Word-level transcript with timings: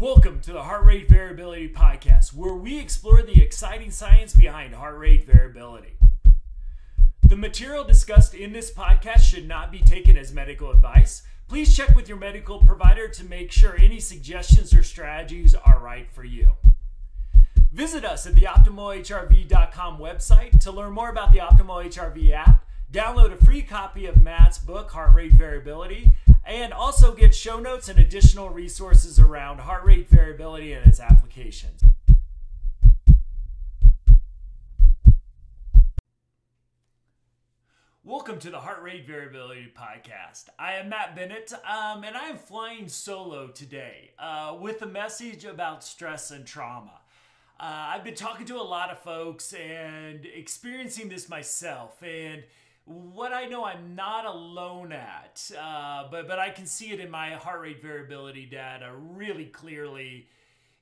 Welcome 0.00 0.40
to 0.40 0.54
the 0.54 0.62
Heart 0.62 0.86
Rate 0.86 1.10
Variability 1.10 1.68
Podcast, 1.68 2.32
where 2.32 2.54
we 2.54 2.78
explore 2.78 3.20
the 3.20 3.42
exciting 3.42 3.90
science 3.90 4.34
behind 4.34 4.74
heart 4.74 4.96
rate 4.96 5.26
variability. 5.26 5.98
The 7.28 7.36
material 7.36 7.84
discussed 7.84 8.32
in 8.32 8.54
this 8.54 8.72
podcast 8.72 9.20
should 9.20 9.46
not 9.46 9.70
be 9.70 9.80
taken 9.80 10.16
as 10.16 10.32
medical 10.32 10.70
advice. 10.70 11.24
Please 11.48 11.76
check 11.76 11.94
with 11.94 12.08
your 12.08 12.16
medical 12.16 12.60
provider 12.60 13.08
to 13.08 13.24
make 13.24 13.52
sure 13.52 13.76
any 13.76 14.00
suggestions 14.00 14.72
or 14.72 14.82
strategies 14.82 15.54
are 15.54 15.78
right 15.78 16.10
for 16.10 16.24
you. 16.24 16.52
Visit 17.70 18.02
us 18.02 18.26
at 18.26 18.34
the 18.34 18.46
OptimalHRV.com 18.46 19.98
website 19.98 20.58
to 20.60 20.72
learn 20.72 20.94
more 20.94 21.10
about 21.10 21.30
the 21.30 21.40
Optimal 21.40 21.84
HRV 21.84 22.32
app, 22.32 22.64
download 22.90 23.34
a 23.34 23.44
free 23.44 23.60
copy 23.60 24.06
of 24.06 24.22
Matt's 24.22 24.56
book, 24.56 24.92
Heart 24.92 25.14
Rate 25.14 25.34
Variability, 25.34 26.14
and 26.44 26.72
also 26.72 27.14
get 27.14 27.34
show 27.34 27.60
notes 27.60 27.88
and 27.88 27.98
additional 27.98 28.48
resources 28.48 29.18
around 29.18 29.60
heart 29.60 29.84
rate 29.84 30.08
variability 30.08 30.72
and 30.72 30.86
its 30.86 31.00
applications. 31.00 31.82
Welcome 38.02 38.40
to 38.40 38.50
the 38.50 38.58
Heart 38.58 38.82
Rate 38.82 39.06
Variability 39.06 39.72
Podcast. 39.76 40.46
I 40.58 40.72
am 40.72 40.88
Matt 40.88 41.14
Bennett, 41.14 41.52
um, 41.52 42.02
and 42.02 42.16
I 42.16 42.28
am 42.28 42.38
flying 42.38 42.88
solo 42.88 43.48
today 43.48 44.10
uh, 44.18 44.56
with 44.58 44.82
a 44.82 44.86
message 44.86 45.44
about 45.44 45.84
stress 45.84 46.32
and 46.32 46.44
trauma. 46.44 47.00
Uh, 47.60 47.92
I've 47.94 48.02
been 48.02 48.14
talking 48.14 48.46
to 48.46 48.56
a 48.56 48.64
lot 48.64 48.90
of 48.90 48.98
folks 48.98 49.52
and 49.52 50.26
experiencing 50.26 51.08
this 51.08 51.28
myself, 51.28 52.02
and 52.02 52.42
what 52.84 53.32
I 53.32 53.46
know 53.46 53.64
I'm 53.64 53.94
not 53.94 54.26
alone 54.26 54.92
at, 54.92 55.50
uh, 55.58 56.08
but 56.10 56.26
but 56.26 56.38
I 56.38 56.50
can 56.50 56.66
see 56.66 56.90
it 56.90 57.00
in 57.00 57.10
my 57.10 57.30
heart 57.34 57.60
rate 57.60 57.82
variability 57.82 58.46
data 58.46 58.92
really 58.94 59.46
clearly, 59.46 60.28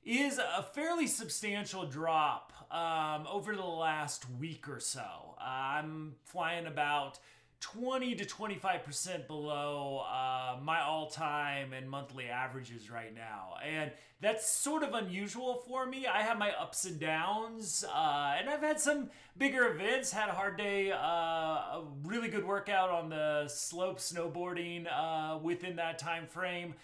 is 0.03 0.39
a 0.39 0.63
fairly 0.63 1.07
substantial 1.07 1.85
drop 1.85 2.53
um, 2.71 3.27
over 3.27 3.55
the 3.55 3.63
last 3.65 4.25
week 4.39 4.67
or 4.67 4.79
so. 4.79 5.35
I'm 5.39 6.15
flying 6.25 6.65
about 6.65 7.19
20 7.61 8.15
to 8.15 8.25
25% 8.25 9.27
below 9.27 10.03
uh, 10.09 10.57
my 10.61 10.81
all 10.81 11.07
time 11.07 11.73
and 11.73 11.89
monthly 11.89 12.29
averages 12.29 12.89
right 12.89 13.13
now. 13.13 13.55
And 13.65 13.91
that's 14.21 14.49
sort 14.49 14.83
of 14.83 14.93
unusual 14.93 15.63
for 15.67 15.85
me. 15.85 16.05
I 16.07 16.21
have 16.21 16.37
my 16.37 16.51
ups 16.51 16.85
and 16.85 16.99
downs, 16.99 17.85
uh, 17.93 18.35
and 18.37 18.49
I've 18.49 18.61
had 18.61 18.79
some 18.79 19.09
bigger 19.37 19.67
events, 19.67 20.11
had 20.11 20.29
a 20.29 20.33
hard 20.33 20.57
day, 20.57 20.91
uh, 20.91 20.97
a 20.97 21.83
really 22.03 22.29
good 22.29 22.45
workout 22.45 22.89
on 22.89 23.09
the 23.09 23.47
slope 23.47 23.99
snowboarding 23.99 24.87
uh, 24.91 25.37
within 25.37 25.75
that 25.77 25.99
time 25.99 26.27
frame. 26.27 26.75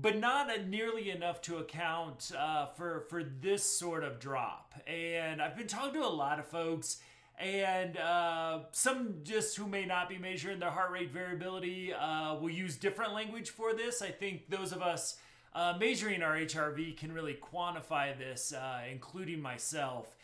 But 0.00 0.18
not 0.18 0.68
nearly 0.68 1.10
enough 1.10 1.40
to 1.42 1.56
account 1.56 2.30
uh, 2.38 2.66
for 2.66 3.06
for 3.08 3.24
this 3.24 3.64
sort 3.64 4.04
of 4.04 4.20
drop. 4.20 4.74
And 4.86 5.40
I've 5.40 5.56
been 5.56 5.66
talking 5.66 5.94
to 5.94 6.06
a 6.06 6.08
lot 6.08 6.38
of 6.38 6.46
folks, 6.46 6.98
and 7.40 7.96
uh, 7.96 8.60
some 8.72 9.16
just 9.22 9.56
who 9.56 9.66
may 9.66 9.84
not 9.84 10.08
be 10.08 10.18
measuring 10.18 10.58
their 10.58 10.70
heart 10.70 10.90
rate 10.90 11.12
variability 11.12 11.92
uh, 11.92 12.34
will 12.34 12.50
use 12.50 12.76
different 12.76 13.12
language 13.12 13.50
for 13.50 13.74
this. 13.74 14.02
I 14.02 14.10
think 14.10 14.50
those 14.50 14.72
of 14.72 14.82
us 14.82 15.16
uh, 15.54 15.74
measuring 15.78 16.22
our 16.22 16.36
HRV 16.36 16.96
can 16.96 17.12
really 17.12 17.38
quantify 17.40 18.16
this, 18.16 18.52
uh, 18.52 18.80
including 18.90 19.40
myself. 19.40 20.14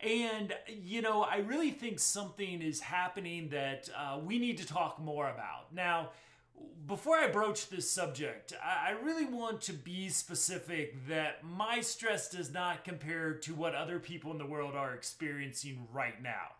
And, 0.00 0.54
you 0.68 1.00
know, 1.00 1.22
I 1.22 1.38
really 1.38 1.70
think 1.70 1.98
something 1.98 2.60
is 2.60 2.80
happening 2.80 3.48
that 3.48 3.88
uh, 3.96 4.18
we 4.22 4.38
need 4.38 4.58
to 4.58 4.66
talk 4.66 5.00
more 5.00 5.28
about. 5.30 5.72
Now, 5.72 6.10
before 6.86 7.16
I 7.16 7.26
broach 7.28 7.68
this 7.68 7.90
subject, 7.90 8.52
I 8.62 8.92
really 9.02 9.24
want 9.24 9.60
to 9.62 9.72
be 9.72 10.08
specific 10.08 11.08
that 11.08 11.42
my 11.42 11.80
stress 11.80 12.30
does 12.30 12.52
not 12.52 12.84
compare 12.84 13.34
to 13.34 13.54
what 13.54 13.74
other 13.74 13.98
people 13.98 14.30
in 14.30 14.38
the 14.38 14.46
world 14.46 14.74
are 14.74 14.94
experiencing 14.94 15.88
right 15.92 16.22
now. 16.22 16.52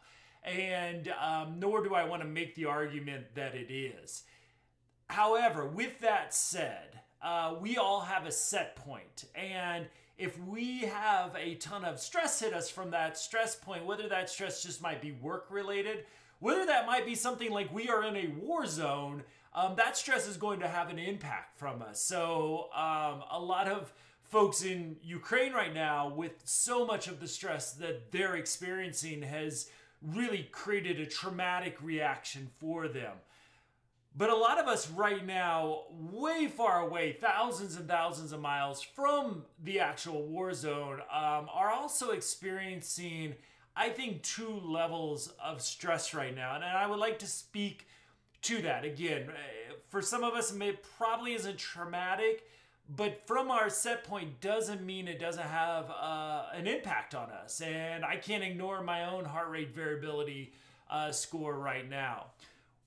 And 0.44 1.12
um, 1.20 1.58
nor 1.58 1.82
do 1.82 1.94
I 1.94 2.04
want 2.04 2.22
to 2.22 2.28
make 2.28 2.54
the 2.54 2.66
argument 2.66 3.34
that 3.34 3.54
it 3.54 3.72
is. 3.72 4.24
However, 5.08 5.66
with 5.66 6.00
that 6.00 6.34
said, 6.34 7.00
uh, 7.22 7.54
we 7.60 7.76
all 7.76 8.00
have 8.00 8.26
a 8.26 8.32
set 8.32 8.76
point. 8.76 9.24
And 9.34 9.86
if 10.18 10.38
we 10.44 10.80
have 10.80 11.36
a 11.36 11.54
ton 11.56 11.84
of 11.84 12.00
stress 12.00 12.40
hit 12.40 12.52
us 12.54 12.68
from 12.68 12.90
that 12.90 13.16
stress 13.16 13.54
point, 13.54 13.86
whether 13.86 14.08
that 14.08 14.30
stress 14.30 14.62
just 14.62 14.82
might 14.82 15.00
be 15.00 15.12
work 15.12 15.46
related, 15.50 16.04
whether 16.40 16.66
that 16.66 16.86
might 16.86 17.06
be 17.06 17.14
something 17.14 17.50
like 17.50 17.72
we 17.72 17.88
are 17.88 18.04
in 18.04 18.16
a 18.16 18.28
war 18.40 18.66
zone 18.66 19.22
um, 19.56 19.74
that 19.76 19.96
stress 19.96 20.28
is 20.28 20.36
going 20.36 20.60
to 20.60 20.68
have 20.68 20.90
an 20.90 20.98
impact 20.98 21.58
from 21.58 21.80
us. 21.80 22.00
So, 22.02 22.68
um, 22.74 23.24
a 23.30 23.40
lot 23.40 23.68
of 23.68 23.90
folks 24.22 24.62
in 24.62 24.96
Ukraine 25.02 25.54
right 25.54 25.72
now, 25.72 26.08
with 26.08 26.34
so 26.44 26.84
much 26.84 27.08
of 27.08 27.20
the 27.20 27.26
stress 27.26 27.72
that 27.72 28.12
they're 28.12 28.36
experiencing, 28.36 29.22
has 29.22 29.70
really 30.02 30.48
created 30.52 31.00
a 31.00 31.06
traumatic 31.06 31.78
reaction 31.82 32.48
for 32.58 32.86
them. 32.86 33.14
But 34.14 34.28
a 34.28 34.36
lot 34.36 34.58
of 34.58 34.66
us 34.66 34.90
right 34.90 35.24
now, 35.24 35.84
way 35.90 36.48
far 36.48 36.80
away, 36.80 37.12
thousands 37.12 37.76
and 37.76 37.88
thousands 37.88 38.32
of 38.32 38.40
miles 38.40 38.82
from 38.82 39.44
the 39.62 39.80
actual 39.80 40.26
war 40.26 40.52
zone, 40.52 41.00
um, 41.12 41.48
are 41.52 41.70
also 41.70 42.10
experiencing, 42.10 43.34
I 43.74 43.88
think, 43.88 44.22
two 44.22 44.60
levels 44.64 45.32
of 45.42 45.62
stress 45.62 46.12
right 46.12 46.34
now. 46.34 46.56
And 46.56 46.64
I 46.64 46.86
would 46.86 46.98
like 46.98 47.18
to 47.20 47.26
speak 47.26 47.86
to 48.46 48.62
that. 48.62 48.84
Again, 48.84 49.28
uh, 49.28 49.74
for 49.88 50.00
some 50.00 50.22
of 50.22 50.34
us, 50.34 50.52
it 50.52 50.84
probably 50.96 51.34
isn't 51.34 51.58
traumatic, 51.58 52.44
but 52.88 53.26
from 53.26 53.50
our 53.50 53.68
set 53.68 54.04
point 54.04 54.40
doesn't 54.40 54.84
mean 54.84 55.08
it 55.08 55.18
doesn't 55.18 55.42
have 55.42 55.90
uh, 55.90 56.44
an 56.54 56.66
impact 56.66 57.14
on 57.14 57.30
us. 57.30 57.60
And 57.60 58.04
I 58.04 58.16
can't 58.16 58.44
ignore 58.44 58.82
my 58.82 59.10
own 59.10 59.24
heart 59.24 59.50
rate 59.50 59.74
variability 59.74 60.52
uh, 60.88 61.10
score 61.10 61.58
right 61.58 61.88
now. 61.88 62.26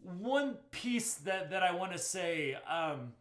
One 0.01 0.55
piece 0.71 1.15
that, 1.15 1.49
that 1.51 1.61
I 1.61 1.73
want 1.73 1.91
to 1.91 1.97
say 1.97 2.57
um, 2.69 3.11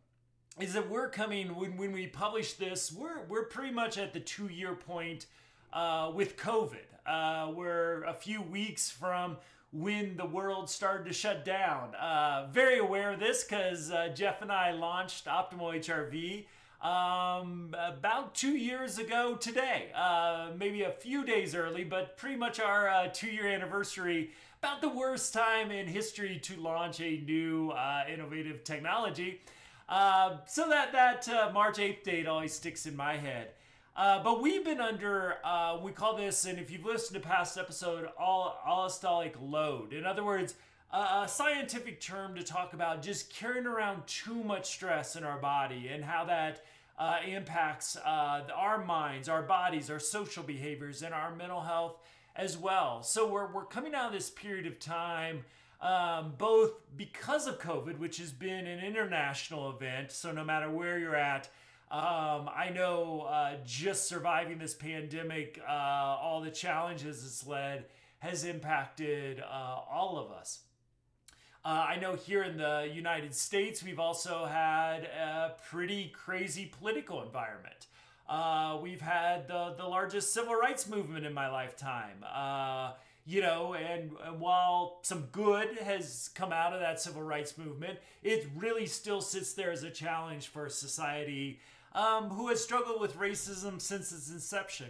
is 0.61 0.75
that 0.75 0.89
we're 0.89 1.09
coming, 1.09 1.57
when, 1.57 1.77
when 1.77 1.93
we 1.93 2.07
publish 2.07 2.53
this, 2.53 2.93
we're, 2.93 3.25
we're 3.25 3.47
pretty 3.47 3.73
much 3.73 3.99
at 3.99 4.13
the 4.13 4.21
two 4.21 4.47
year 4.47 4.75
point 4.75 5.27
uh, 5.73 6.13
with 6.15 6.37
COVID. 6.37 6.87
Uh, 7.05 7.51
we're 7.53 8.05
a 8.05 8.13
few 8.13 8.43
weeks 8.43 8.91
from 8.91 9.39
when 9.73 10.17
the 10.17 10.25
world 10.25 10.71
started 10.71 11.07
to 11.07 11.13
shut 11.13 11.45
down. 11.45 11.95
Uh, 11.95 12.49
very 12.51 12.79
aware 12.79 13.13
of 13.13 13.21
this 13.21 13.45
because 13.45 13.91
uh, 13.91 14.09
Jeff 14.15 14.41
and 14.43 14.51
I 14.51 14.73
launched 14.73 15.27
Optimal 15.27 15.79
HRV 15.79 16.47
um, 16.81 17.75
about 17.79 18.35
two 18.35 18.57
years 18.57 18.99
ago 18.99 19.35
today. 19.35 19.91
Uh, 19.95 20.51
maybe 20.57 20.83
a 20.83 20.91
few 20.91 21.25
days 21.25 21.55
early, 21.55 21.85
but 21.85 22.17
pretty 22.17 22.37
much 22.37 22.61
our 22.61 22.89
uh, 22.89 23.09
two 23.13 23.29
year 23.29 23.47
anniversary. 23.47 24.31
About 24.61 24.81
the 24.81 24.89
worst 24.89 25.33
time 25.33 25.71
in 25.71 25.87
history 25.87 26.39
to 26.43 26.57
launch 26.57 27.01
a 27.01 27.21
new 27.21 27.71
uh, 27.71 28.05
innovative 28.13 28.65
technology. 28.65 29.41
Uh, 29.89 30.39
so 30.47 30.69
that 30.69 30.93
that 30.93 31.53
March 31.55 31.77
8th 31.77 32.03
date 32.03 32.27
always 32.27 32.53
sticks 32.53 32.85
in 32.85 32.97
my 32.97 33.17
head. 33.17 33.51
Uh, 33.99 34.23
but 34.23 34.41
we've 34.41 34.65
been 34.65 34.81
under, 34.81 35.39
uh, 35.43 35.77
we 35.83 35.91
call 35.91 36.17
this, 36.17 36.45
and 36.45 36.57
if 36.57 36.71
you've 36.71 36.85
listened 36.85 37.21
to 37.21 37.29
past 37.29 37.59
episode, 37.59 38.09
all 38.17 38.57
allostatic 38.65 39.35
load. 39.43 39.93
In 39.93 40.07
other 40.07 40.23
words, 40.23 40.55
a 40.93 41.27
scientific 41.27 42.01
term 42.01 42.37
to 42.37 42.45
talk 42.45 42.75
about 42.75 43.03
just 43.03 43.29
carrying 43.29 43.67
around 43.67 44.07
too 44.07 44.45
much 44.45 44.67
stress 44.67 45.17
in 45.17 45.25
our 45.25 45.39
body 45.39 45.89
and 45.89 46.05
how 46.05 46.25
that 46.27 46.65
uh, 46.97 47.17
impacts 47.27 47.97
uh, 47.97 48.43
our 48.55 48.85
minds, 48.85 49.29
our 49.29 49.43
bodies, 49.43 49.91
our 49.91 49.99
social 49.99 50.45
behaviors, 50.45 51.03
and 51.03 51.13
our 51.13 51.35
mental 51.35 51.61
health 51.61 51.99
as 52.37 52.57
well. 52.57 53.03
So 53.03 53.29
we're, 53.29 53.53
we're 53.53 53.65
coming 53.65 53.97
out 53.97 54.07
of 54.07 54.13
this 54.13 54.31
period 54.31 54.67
of 54.67 54.79
time. 54.79 55.45
Um, 55.81 56.35
both 56.39 56.73
because 56.97 57.49
of 57.49 57.59
COVID, 57.61 57.99
which 57.99 58.19
has 58.19 58.31
been 58.31 58.67
an 58.69 58.79
international 58.85 59.71
event, 59.71 60.13
so 60.13 60.31
no 60.31 60.45
matter 60.45 60.71
where 60.71 60.99
you're 60.99 61.17
at, 61.17 61.49
um, 61.91 62.51
I 62.55 62.71
know 62.75 63.23
uh, 63.23 63.55
just 63.65 64.09
surviving 64.09 64.59
this 64.59 64.75
pandemic, 64.75 65.61
uh, 65.67 65.73
all 65.73 66.43
the 66.43 66.51
challenges 66.51 67.25
it's 67.25 67.47
led, 67.47 67.87
has 68.19 68.45
impacted 68.45 69.41
uh, 69.41 69.79
all 69.91 70.19
of 70.19 70.31
us. 70.31 70.61
Uh, 71.65 71.87
I 71.89 71.97
know 71.97 72.15
here 72.15 72.43
in 72.43 72.57
the 72.57 72.91
United 72.93 73.35
States, 73.35 73.83
we've 73.83 73.99
also 73.99 74.45
had 74.45 75.05
a 75.05 75.55
pretty 75.71 76.09
crazy 76.09 76.67
political 76.67 77.23
environment. 77.23 77.87
Uh, 78.29 78.79
we've 78.83 79.01
had 79.01 79.49
the, 79.49 79.75
the 79.79 79.85
largest 79.85 80.35
civil 80.35 80.55
rights 80.55 80.89
movement 80.89 81.25
in 81.25 81.33
my 81.33 81.49
lifetime. 81.49 82.25
Uh, 82.31 82.93
you 83.25 83.41
know, 83.41 83.75
and, 83.75 84.11
and, 84.27 84.41
while 84.41 85.01
some 85.03 85.29
good 85.33 85.77
has 85.79 86.31
come 86.35 86.53
out 86.53 86.73
of 86.73 86.81
that 86.81 87.01
civil 87.01 87.23
rights 87.23 87.59
movement, 87.59 87.99
it 88.23 88.47
really 88.57 88.87
still 88.87 89.21
sits 89.21 89.53
there 89.53 89.71
as 89.71 89.83
a 89.83 89.91
challenge 89.91 90.49
for 90.49 90.69
society 90.71 91.61
um, 91.99 92.31
who 92.31 92.49
has 92.49 92.63
struggled 92.63 93.01
with 93.01 93.17
racism 93.17 93.81
since 93.81 94.13
its 94.13 94.31
inception. 94.31 94.87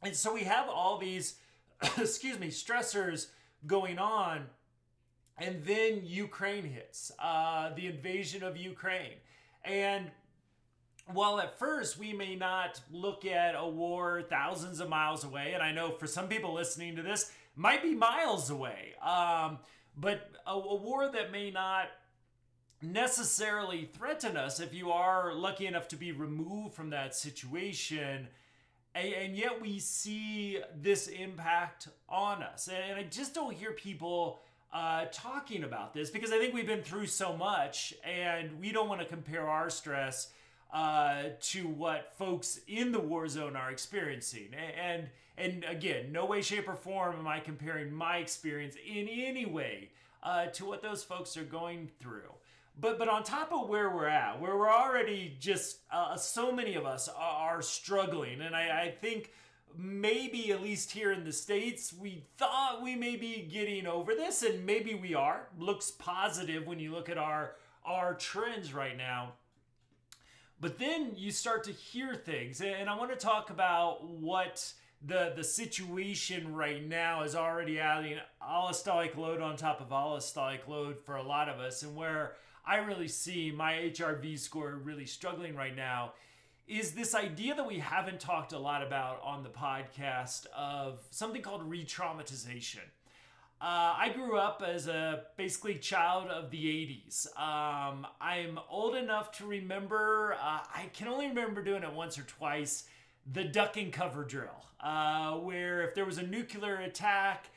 And 0.00 0.14
so 0.14 0.32
we 0.32 0.44
have 0.44 0.68
all 0.68 0.96
these, 0.96 1.34
excuse 1.98 2.38
me, 2.38 2.48
stressors 2.48 3.26
going 3.66 3.98
on. 3.98 4.46
And 5.36 5.64
then 5.64 6.02
Ukraine 6.04 6.64
hits, 6.64 7.10
uh, 7.18 7.74
the 7.74 7.88
invasion 7.88 8.44
of 8.44 8.56
Ukraine. 8.56 9.16
And 9.64 10.12
while 11.06 11.40
at 11.40 11.58
first 11.58 11.98
we 11.98 12.12
may 12.12 12.36
not 12.36 12.80
look 12.92 13.24
at 13.26 13.56
a 13.56 13.66
war 13.66 14.22
thousands 14.22 14.78
of 14.78 14.88
miles 14.88 15.24
away, 15.24 15.52
and 15.54 15.62
I 15.62 15.72
know 15.72 15.90
for 15.90 16.06
some 16.06 16.28
people 16.28 16.54
listening 16.54 16.94
to 16.96 17.02
this 17.02 17.32
might 17.56 17.82
be 17.82 17.94
miles 17.94 18.50
away, 18.50 18.94
um, 19.02 19.58
but 19.96 20.30
a, 20.46 20.52
a 20.52 20.76
war 20.76 21.10
that 21.10 21.32
may 21.32 21.50
not 21.50 21.88
necessarily 22.82 23.88
threaten 23.92 24.36
us 24.36 24.60
if 24.60 24.72
you 24.72 24.90
are 24.90 25.34
lucky 25.34 25.66
enough 25.66 25.88
to 25.88 25.96
be 25.96 26.12
removed 26.12 26.74
from 26.74 26.90
that 26.90 27.14
situation. 27.14 28.28
And, 28.94 29.14
and 29.14 29.36
yet 29.36 29.60
we 29.60 29.78
see 29.78 30.60
this 30.80 31.08
impact 31.08 31.88
on 32.08 32.42
us. 32.42 32.68
And 32.68 32.98
I 32.98 33.04
just 33.04 33.34
don't 33.34 33.54
hear 33.54 33.72
people 33.72 34.40
uh, 34.72 35.06
talking 35.12 35.64
about 35.64 35.92
this 35.92 36.10
because 36.10 36.32
I 36.32 36.38
think 36.38 36.54
we've 36.54 36.66
been 36.66 36.82
through 36.82 37.06
so 37.06 37.36
much 37.36 37.92
and 38.04 38.58
we 38.60 38.72
don't 38.72 38.88
want 38.88 39.00
to 39.00 39.06
compare 39.06 39.48
our 39.48 39.68
stress 39.68 40.32
uh, 40.72 41.24
to 41.40 41.66
what 41.66 42.14
folks 42.16 42.60
in 42.68 42.92
the 42.92 43.00
war 43.00 43.26
zone 43.28 43.56
are 43.56 43.70
experiencing. 43.70 44.48
And, 44.80 45.08
and 45.36 45.64
again, 45.64 46.12
no 46.12 46.26
way, 46.26 46.42
shape, 46.42 46.68
or 46.68 46.76
form 46.76 47.16
am 47.18 47.26
I 47.26 47.40
comparing 47.40 47.92
my 47.92 48.18
experience 48.18 48.76
in 48.76 49.08
any 49.08 49.46
way 49.46 49.90
uh, 50.22 50.46
to 50.46 50.64
what 50.64 50.82
those 50.82 51.02
folks 51.02 51.36
are 51.36 51.44
going 51.44 51.90
through. 52.00 52.30
But 52.78 52.98
but 52.98 53.08
on 53.08 53.22
top 53.22 53.52
of 53.52 53.68
where 53.68 53.90
we're 53.90 54.06
at, 54.06 54.40
where 54.40 54.56
we're 54.56 54.70
already 54.70 55.36
just 55.38 55.80
uh, 55.92 56.16
so 56.16 56.52
many 56.52 56.74
of 56.74 56.86
us 56.86 57.08
are, 57.08 57.56
are 57.56 57.62
struggling, 57.62 58.40
and 58.40 58.54
I, 58.54 58.82
I 58.82 58.90
think 58.90 59.32
maybe 59.76 60.50
at 60.52 60.62
least 60.62 60.90
here 60.90 61.12
in 61.12 61.24
the 61.24 61.32
states 61.32 61.92
we 61.92 62.24
thought 62.36 62.82
we 62.82 62.96
may 62.96 63.16
be 63.16 63.48
getting 63.50 63.86
over 63.86 64.14
this 64.14 64.42
and 64.42 64.66
maybe 64.66 64.94
we 64.94 65.14
are. 65.14 65.48
Looks 65.58 65.90
positive 65.90 66.66
when 66.66 66.78
you 66.78 66.92
look 66.92 67.08
at 67.08 67.18
our 67.18 67.54
our 67.84 68.14
trends 68.14 68.74
right 68.74 68.96
now. 68.96 69.32
But 70.60 70.78
then 70.78 71.12
you 71.16 71.30
start 71.30 71.64
to 71.64 71.72
hear 71.72 72.14
things 72.14 72.60
and 72.60 72.88
i 72.90 72.96
want 72.96 73.10
to 73.10 73.16
talk 73.16 73.50
about 73.50 74.06
what 74.06 74.72
the 75.06 75.32
the 75.34 75.44
situation 75.44 76.54
right 76.54 76.86
now 76.86 77.22
is 77.22 77.34
already 77.34 77.80
adding 77.80 78.18
allostatic 78.42 79.16
load 79.16 79.40
on 79.40 79.56
top 79.56 79.80
of 79.80 79.88
allostatic 79.88 80.68
load 80.68 80.98
for 80.98 81.16
a 81.16 81.22
lot 81.22 81.48
of 81.48 81.58
us 81.58 81.82
and 81.82 81.96
where 81.96 82.34
I 82.64 82.76
really 82.76 83.08
see 83.08 83.50
my 83.50 83.72
HRV 83.72 84.38
score 84.38 84.74
really 84.82 85.06
struggling 85.06 85.54
right 85.54 85.74
now 85.74 86.12
is 86.68 86.92
this 86.92 87.16
idea 87.16 87.54
that 87.56 87.66
we 87.66 87.80
haven't 87.80 88.20
talked 88.20 88.52
a 88.52 88.58
lot 88.58 88.82
about 88.82 89.20
on 89.24 89.42
the 89.42 89.48
podcast 89.48 90.46
of 90.56 91.00
something 91.10 91.42
called 91.42 91.62
re 91.64 91.84
traumatization. 91.84 92.86
Uh, 93.60 93.92
I 93.98 94.12
grew 94.14 94.38
up 94.38 94.62
as 94.66 94.86
a 94.86 95.24
basically 95.36 95.74
child 95.74 96.28
of 96.28 96.50
the 96.50 96.64
80s. 96.64 97.26
Um, 97.38 98.06
I'm 98.18 98.58
old 98.70 98.94
enough 98.94 99.32
to 99.32 99.46
remember, 99.46 100.34
uh, 100.40 100.60
I 100.74 100.88
can 100.94 101.08
only 101.08 101.28
remember 101.28 101.62
doing 101.62 101.82
it 101.82 101.92
once 101.92 102.18
or 102.18 102.22
twice, 102.22 102.84
the 103.30 103.44
duck 103.44 103.76
and 103.76 103.92
cover 103.92 104.24
drill, 104.24 104.64
uh, 104.80 105.32
where 105.32 105.82
if 105.82 105.94
there 105.94 106.06
was 106.06 106.16
a 106.16 106.22
nuclear 106.22 106.76
attack, 106.76 107.50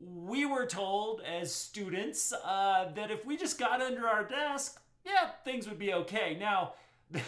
we 0.00 0.46
were 0.46 0.66
told 0.66 1.22
as 1.22 1.54
students 1.54 2.32
uh, 2.32 2.90
that 2.94 3.10
if 3.10 3.24
we 3.26 3.36
just 3.36 3.58
got 3.58 3.80
under 3.80 4.06
our 4.06 4.24
desk, 4.24 4.80
yeah, 5.04 5.30
things 5.44 5.68
would 5.68 5.78
be 5.78 5.92
okay. 5.92 6.36
Now, 6.38 6.74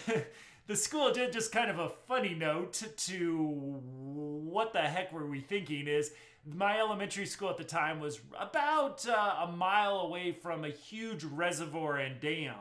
the 0.67 0.75
school 0.75 1.11
did 1.11 1.33
just 1.33 1.51
kind 1.51 1.69
of 1.69 1.79
a 1.79 1.89
funny 2.07 2.33
note 2.33 2.83
to 2.95 3.81
what 3.83 4.73
the 4.73 4.81
heck 4.81 5.11
were 5.11 5.27
we 5.27 5.41
thinking 5.41 5.87
is 5.87 6.11
my 6.45 6.79
elementary 6.79 7.25
school 7.25 7.49
at 7.49 7.57
the 7.57 7.63
time 7.63 7.99
was 7.99 8.19
about 8.39 9.07
uh, 9.07 9.45
a 9.47 9.51
mile 9.51 9.99
away 9.99 10.31
from 10.31 10.65
a 10.65 10.69
huge 10.69 11.23
reservoir 11.23 11.97
and 11.97 12.19
dam. 12.19 12.55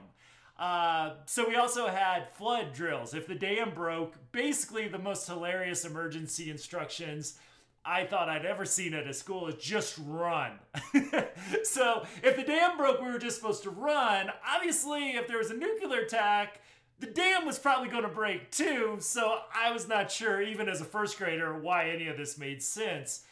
Uh, 0.59 1.15
so 1.25 1.49
we 1.49 1.57
also 1.57 1.87
had 1.87 2.29
flood 2.35 2.75
drills. 2.75 3.15
If 3.15 3.27
the 3.27 3.35
dam 3.35 3.71
broke, 3.71 4.15
basically 4.33 4.89
the 4.89 4.99
most 4.99 5.27
hilarious 5.27 5.87
emergency 5.87 6.51
instructions 6.51 7.39
I 7.85 8.05
thought 8.05 8.29
I'd 8.29 8.44
ever 8.44 8.65
seen 8.65 8.93
at 8.94 9.06
a 9.06 9.15
school 9.15 9.49
is 9.49 9.55
just 9.55 9.99
run. 10.06 10.53
so 11.62 12.05
if 12.23 12.37
the 12.37 12.43
dam 12.43 12.77
broke, 12.77 13.00
we 13.00 13.11
were 13.11 13.19
just 13.19 13.37
supposed 13.37 13.62
to 13.62 13.71
run. 13.71 14.31
Obviously, 14.47 15.11
if 15.11 15.27
there 15.27 15.38
was 15.38 15.50
a 15.50 15.56
nuclear 15.56 16.00
attack, 16.00 16.61
the 16.99 17.06
dam 17.06 17.47
was 17.47 17.59
probably 17.59 17.88
going 17.88 18.03
to 18.03 18.11
break 18.11 18.50
too. 18.50 18.97
So 19.00 19.38
I 19.55 19.73
was 19.73 19.88
not 19.88 20.12
sure, 20.12 20.43
even 20.43 20.69
as 20.69 20.81
a 20.81 20.85
first 20.85 21.17
grader, 21.19 21.59
why 21.59 21.88
any 21.88 22.09
of 22.09 22.19
this 22.19 22.37
made 22.38 22.62
sense. 22.62 23.25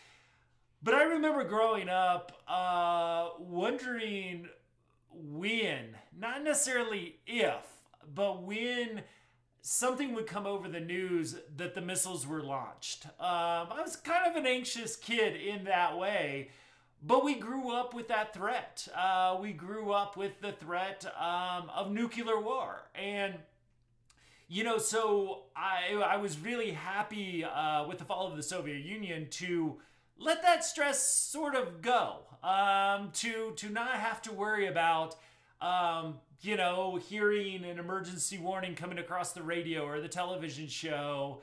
But 0.82 0.94
I 0.94 1.04
remember 1.04 1.44
growing 1.44 1.88
up 1.88 2.40
uh, 2.48 3.30
wondering 3.38 4.48
when, 5.12 5.96
not 6.16 6.42
necessarily 6.42 7.16
if, 7.26 7.66
but 8.14 8.42
when 8.42 9.02
something 9.60 10.14
would 10.14 10.26
come 10.26 10.46
over 10.46 10.68
the 10.68 10.80
news 10.80 11.36
that 11.56 11.74
the 11.74 11.80
missiles 11.80 12.26
were 12.26 12.42
launched. 12.42 13.06
Um, 13.06 13.68
I 13.70 13.80
was 13.82 13.96
kind 13.96 14.26
of 14.26 14.36
an 14.36 14.46
anxious 14.46 14.96
kid 14.96 15.36
in 15.36 15.64
that 15.64 15.98
way, 15.98 16.50
but 17.02 17.24
we 17.24 17.34
grew 17.34 17.70
up 17.70 17.94
with 17.94 18.08
that 18.08 18.32
threat. 18.34 18.88
Uh, 18.96 19.36
we 19.40 19.52
grew 19.52 19.92
up 19.92 20.16
with 20.16 20.40
the 20.40 20.52
threat 20.52 21.04
um, 21.18 21.70
of 21.74 21.90
nuclear 21.90 22.40
war. 22.40 22.82
And, 22.94 23.34
you 24.48 24.64
know, 24.64 24.78
so 24.78 25.44
I, 25.54 25.94
I 25.94 26.16
was 26.16 26.38
really 26.38 26.70
happy 26.70 27.44
uh, 27.44 27.86
with 27.86 27.98
the 27.98 28.04
fall 28.04 28.26
of 28.26 28.36
the 28.36 28.42
Soviet 28.42 28.84
Union 28.84 29.28
to 29.30 29.78
let 30.18 30.42
that 30.42 30.64
stress 30.64 31.06
sort 31.06 31.54
of 31.54 31.82
go, 31.82 32.20
um, 32.42 33.10
to, 33.12 33.52
to 33.56 33.68
not 33.68 33.90
have 33.90 34.22
to 34.22 34.32
worry 34.32 34.66
about. 34.66 35.14
You 36.40 36.56
know, 36.56 37.00
hearing 37.08 37.64
an 37.64 37.78
emergency 37.80 38.38
warning 38.38 38.76
coming 38.76 38.98
across 38.98 39.32
the 39.32 39.42
radio 39.42 39.84
or 39.84 40.00
the 40.00 40.08
television 40.08 40.68
show 40.68 41.42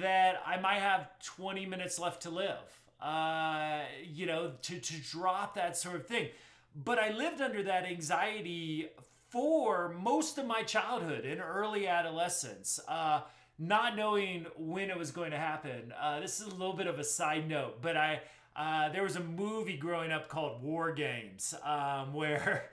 that 0.00 0.40
I 0.46 0.58
might 0.58 0.78
have 0.78 1.08
20 1.22 1.66
minutes 1.66 1.98
left 1.98 2.22
to 2.22 2.30
live. 2.30 2.80
Uh, 3.00 3.82
you 4.10 4.24
know, 4.24 4.52
to, 4.62 4.80
to 4.80 4.94
drop 5.10 5.54
that 5.56 5.76
sort 5.76 5.96
of 5.96 6.06
thing. 6.06 6.28
But 6.74 6.98
I 6.98 7.10
lived 7.10 7.42
under 7.42 7.62
that 7.64 7.84
anxiety 7.84 8.88
for 9.28 9.90
most 9.90 10.38
of 10.38 10.46
my 10.46 10.62
childhood 10.62 11.26
and 11.26 11.38
early 11.40 11.86
adolescence, 11.86 12.80
uh, 12.88 13.20
not 13.58 13.96
knowing 13.96 14.46
when 14.56 14.88
it 14.88 14.96
was 14.96 15.10
going 15.10 15.30
to 15.32 15.38
happen. 15.38 15.92
Uh, 16.00 16.20
this 16.20 16.40
is 16.40 16.46
a 16.46 16.50
little 16.50 16.72
bit 16.72 16.86
of 16.86 16.98
a 16.98 17.04
side 17.04 17.48
note, 17.48 17.82
but 17.82 17.96
I. 17.96 18.20
Uh, 18.58 18.88
there 18.88 19.02
was 19.02 19.16
a 19.16 19.20
movie 19.20 19.76
growing 19.76 20.10
up 20.10 20.30
called 20.30 20.62
War 20.62 20.90
Games, 20.90 21.54
um, 21.62 22.14
where 22.14 22.70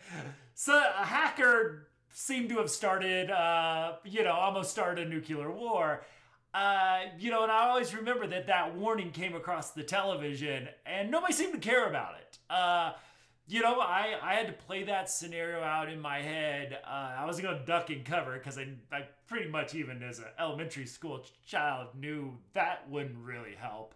So 0.56 0.74
a 0.74 1.06
hacker 1.06 1.88
seemed 2.12 2.50
to 2.50 2.58
have 2.58 2.70
started, 2.70 3.32
uh, 3.32 3.94
you 4.04 4.24
know, 4.24 4.34
almost 4.34 4.72
started 4.72 5.08
a 5.08 5.10
nuclear 5.10 5.52
war. 5.52 6.06
Uh, 6.54 7.02
you 7.18 7.32
know, 7.32 7.42
and 7.44 7.52
I 7.52 7.68
always 7.68 7.96
remember 7.96 8.28
that 8.28 8.46
that 8.48 8.76
warning 8.76 9.12
came 9.12 9.36
across 9.36 9.72
the 9.72 9.82
television, 9.82 10.70
and 10.86 11.10
nobody 11.10 11.34
seemed 11.34 11.54
to 11.54 11.60
care 11.60 11.90
about 11.90 12.16
it. 12.20 12.38
Uh, 12.50 12.94
you 13.48 13.62
know, 13.62 13.80
I, 13.80 14.16
I 14.22 14.36
had 14.36 14.48
to 14.48 14.54
play 14.54 14.84
that 14.84 15.10
scenario 15.10 15.62
out 15.62 15.90
in 15.90 16.00
my 16.00 16.22
head. 16.22 16.78
Uh, 16.86 17.16
I 17.18 17.26
was 17.26 17.40
going 17.40 17.58
to 17.58 17.66
duck 17.66 17.90
and 17.90 18.06
cover 18.06 18.34
because 18.38 18.60
I, 18.60 18.68
I 18.92 19.06
pretty 19.28 19.50
much, 19.50 19.74
even 19.74 20.04
as 20.04 20.20
an 20.20 20.26
elementary 20.40 20.86
school 20.86 21.26
child, 21.46 21.90
knew 22.00 22.38
that 22.54 22.88
wouldn't 22.90 23.18
really 23.18 23.56
help. 23.60 23.96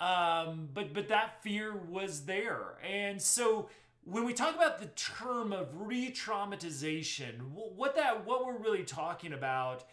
Um, 0.00 0.68
but 0.74 0.92
but 0.94 1.08
that 1.08 1.42
fear 1.44 1.76
was 1.76 2.24
there, 2.24 2.74
and 2.82 3.22
so 3.22 3.68
when 4.04 4.24
we 4.24 4.32
talk 4.32 4.54
about 4.54 4.78
the 4.78 4.86
term 4.86 5.52
of 5.52 5.68
re-traumatization, 5.74 7.40
what 7.52 7.94
that 7.96 8.26
what 8.26 8.44
we're 8.44 8.58
really 8.58 8.82
talking 8.84 9.32
about 9.32 9.84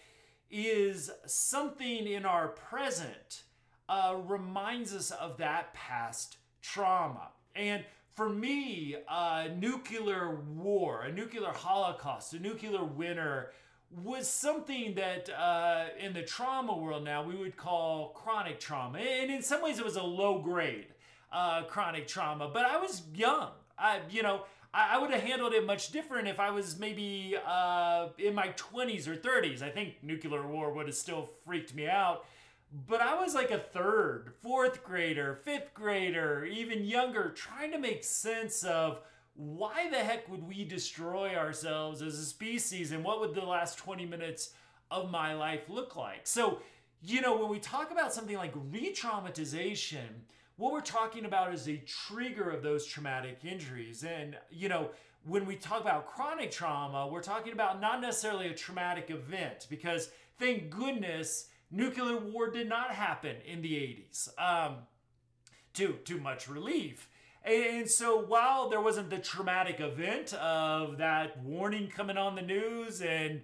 is 0.50 1.12
something 1.26 2.08
in 2.08 2.26
our 2.26 2.48
present 2.48 3.44
uh, 3.88 4.16
reminds 4.26 4.94
us 4.94 5.12
of 5.12 5.38
that 5.38 5.74
past 5.74 6.38
trauma. 6.62 7.30
And 7.56 7.86
for 8.16 8.30
me, 8.30 8.98
nuclear 9.58 10.42
war, 10.56 11.04
a 11.04 11.12
nuclear 11.12 11.52
holocaust, 11.52 12.34
a 12.34 12.40
nuclear 12.40 12.84
winter 12.84 13.52
was 13.92 14.28
something 14.28 14.96
that 14.96 15.30
uh, 15.30 15.86
in 16.00 16.14
the 16.14 16.22
trauma 16.22 16.76
world 16.76 17.04
now 17.04 17.24
we 17.24 17.36
would 17.36 17.58
call 17.58 18.10
chronic 18.10 18.60
trauma. 18.60 19.00
And 19.00 19.32
in 19.32 19.42
some 19.42 19.64
ways, 19.64 19.80
it 19.80 19.86
was 19.86 19.96
a 19.96 20.04
low 20.04 20.40
grade 20.42 20.88
uh, 21.32 21.64
chronic 21.64 22.08
trauma. 22.08 22.50
But 22.54 22.66
I 22.66 22.78
was 22.78 23.04
young. 23.14 23.52
I, 23.80 24.02
you 24.10 24.24
know, 24.24 24.44
I, 24.74 24.96
I 24.96 24.98
would 25.00 25.12
have 25.12 25.22
handled 25.22 25.54
it 25.54 25.66
much 25.66 25.92
different 25.92 26.28
if 26.28 26.40
I 26.40 26.52
was 26.52 26.78
maybe 26.78 27.36
uh, 27.46 28.10
in 28.18 28.36
my 28.36 28.50
20s 28.50 29.08
or 29.08 29.16
30s. 29.16 29.62
I 29.62 29.70
think 29.70 29.96
nuclear 30.04 30.46
war 30.46 30.72
would 30.74 30.88
have 30.88 30.96
still 30.96 31.30
freaked 31.46 31.74
me 31.74 31.88
out. 31.88 32.26
But 32.88 33.02
I 33.02 33.20
was 33.20 33.34
like 33.34 33.50
a 33.50 33.58
third, 33.58 34.34
fourth 34.42 34.84
grader, 34.84 35.40
fifth 35.44 35.74
grader, 35.74 36.46
even 36.46 36.84
younger, 36.84 37.30
trying 37.30 37.72
to 37.72 37.80
make 37.80 38.04
sense 38.04 38.64
of 38.64 39.00
why 39.34 39.90
the 39.90 39.98
heck 39.98 40.30
would 40.30 40.48
we 40.48 40.66
destroy 40.66 41.36
ourselves 41.36 42.02
as 42.02 42.20
a 42.20 42.26
species 42.26 42.92
and 42.92 43.04
what 43.04 43.22
would 43.22 43.34
the 43.34 43.42
last 43.42 43.78
20 43.80 44.06
minutes 44.06 44.52
of 44.92 45.10
my 45.10 45.34
life 45.34 45.68
look 45.68 45.96
like? 45.96 46.28
So, 46.28 46.60
you 47.02 47.22
know, 47.22 47.38
when 47.38 47.50
we 47.50 47.58
talk 47.58 47.92
about 47.92 48.14
something 48.14 48.36
like 48.36 48.54
re 48.70 48.94
traumatization, 48.94 50.26
what 50.60 50.74
we're 50.74 50.82
talking 50.82 51.24
about 51.24 51.54
is 51.54 51.70
a 51.70 51.78
trigger 51.78 52.50
of 52.50 52.62
those 52.62 52.86
traumatic 52.86 53.40
injuries. 53.46 54.04
And, 54.04 54.36
you 54.52 54.68
know, 54.68 54.90
when 55.26 55.46
we 55.46 55.56
talk 55.56 55.80
about 55.80 56.06
chronic 56.06 56.52
trauma, 56.52 57.08
we're 57.08 57.22
talking 57.22 57.54
about 57.54 57.80
not 57.80 58.02
necessarily 58.02 58.48
a 58.48 58.54
traumatic 58.54 59.10
event 59.10 59.68
because 59.70 60.12
thank 60.38 60.70
goodness 60.70 61.48
nuclear 61.72 62.18
war 62.18 62.52
did 62.52 62.68
not 62.68 62.92
happen 62.92 63.38
in 63.48 63.62
the 63.62 63.72
80s. 63.74 64.28
Um, 64.38 64.80
too, 65.74 65.96
too 66.04 66.20
much 66.20 66.50
relief. 66.50 67.10
And 67.46 67.90
so 67.90 68.20
while 68.20 68.70
there 68.70 68.82
wasn't 68.82 69.10
the 69.10 69.20
traumatic 69.20 69.80
event 69.80 70.34
of 70.34 70.98
that 70.98 71.42
warning 71.42 71.88
coming 71.88 72.18
on 72.18 72.36
the 72.36 72.42
news 72.42 73.02
and 73.02 73.44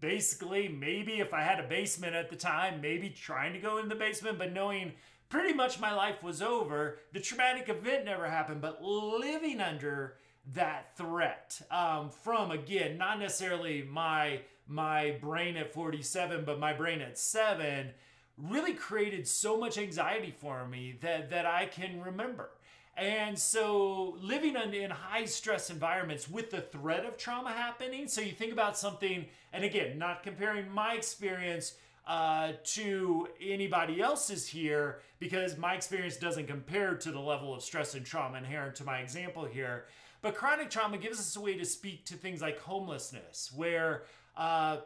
basically 0.00 0.68
maybe 0.68 1.18
if 1.18 1.34
I 1.34 1.42
had 1.42 1.58
a 1.58 1.66
basement 1.66 2.14
at 2.14 2.30
the 2.30 2.36
time, 2.36 2.80
maybe 2.80 3.10
trying 3.10 3.52
to 3.52 3.58
go 3.58 3.78
in 3.78 3.88
the 3.88 3.96
basement, 3.96 4.38
but 4.38 4.52
knowing 4.52 4.92
pretty 5.32 5.54
much 5.54 5.80
my 5.80 5.94
life 5.94 6.22
was 6.22 6.42
over, 6.42 6.98
the 7.14 7.18
traumatic 7.18 7.70
event 7.70 8.04
never 8.04 8.28
happened, 8.28 8.60
but 8.60 8.84
living 8.84 9.62
under 9.62 10.16
that 10.54 10.94
threat 10.94 11.58
um, 11.70 12.10
from 12.10 12.50
again 12.50 12.98
not 12.98 13.18
necessarily 13.18 13.82
my 13.82 14.40
my 14.66 15.16
brain 15.20 15.56
at 15.56 15.72
47 15.72 16.44
but 16.44 16.58
my 16.58 16.72
brain 16.72 17.00
at 17.00 17.16
7 17.16 17.90
really 18.36 18.74
created 18.74 19.26
so 19.26 19.56
much 19.56 19.78
anxiety 19.78 20.34
for 20.36 20.66
me 20.66 20.98
that 21.00 21.30
that 21.30 21.46
I 21.46 21.64
can 21.66 22.02
remember. 22.02 22.50
And 22.94 23.38
so 23.38 24.18
living 24.20 24.54
in, 24.54 24.74
in 24.74 24.90
high 24.90 25.24
stress 25.24 25.70
environments 25.70 26.28
with 26.28 26.50
the 26.50 26.60
threat 26.60 27.06
of 27.06 27.16
trauma 27.16 27.52
happening 27.52 28.06
so 28.06 28.20
you 28.20 28.32
think 28.32 28.52
about 28.52 28.76
something 28.76 29.24
and 29.54 29.64
again 29.64 29.96
not 29.96 30.24
comparing 30.24 30.70
my 30.70 30.92
experience 30.92 31.74
uh, 32.06 32.52
to 32.64 33.28
anybody 33.40 34.00
else's 34.00 34.46
here 34.46 35.00
because 35.18 35.56
my 35.56 35.74
experience 35.74 36.16
doesn't 36.16 36.46
compare 36.46 36.94
to 36.94 37.12
the 37.12 37.20
level 37.20 37.54
of 37.54 37.62
stress 37.62 37.94
and 37.94 38.04
trauma 38.04 38.38
inherent 38.38 38.74
to 38.74 38.84
my 38.84 38.98
example 38.98 39.44
here 39.44 39.86
but 40.22 40.36
chronic 40.36 40.70
trauma 40.70 40.98
gives 40.98 41.18
us 41.18 41.34
a 41.34 41.40
way 41.40 41.58
to 41.58 41.64
speak 41.64 42.06
to 42.06 42.14
things 42.14 42.40
like 42.40 42.60
homelessness, 42.60 43.50
where 43.54 44.04
uh, 44.36 44.78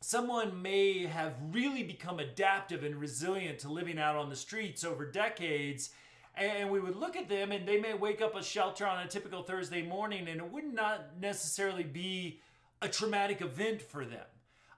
someone 0.00 0.60
may 0.60 1.06
have 1.06 1.34
really 1.52 1.84
become 1.84 2.18
adaptive 2.18 2.82
and 2.82 2.96
resilient 2.96 3.60
to 3.60 3.72
living 3.72 4.00
out 4.00 4.16
on 4.16 4.28
the 4.28 4.36
streets 4.36 4.82
over 4.82 5.06
decades. 5.06 5.90
And 6.34 6.70
we 6.70 6.80
would 6.80 6.96
look 6.96 7.16
at 7.16 7.28
them, 7.28 7.52
and 7.52 7.66
they 7.66 7.80
may 7.80 7.94
wake 7.94 8.20
up 8.20 8.34
a 8.34 8.42
shelter 8.42 8.84
on 8.86 9.04
a 9.04 9.08
typical 9.08 9.42
Thursday 9.42 9.82
morning, 9.82 10.28
and 10.28 10.40
it 10.40 10.52
would 10.52 10.72
not 10.72 11.20
necessarily 11.20 11.84
be 11.84 12.40
a 12.82 12.88
traumatic 12.88 13.40
event 13.40 13.80
for 13.80 14.04
them. 14.04 14.26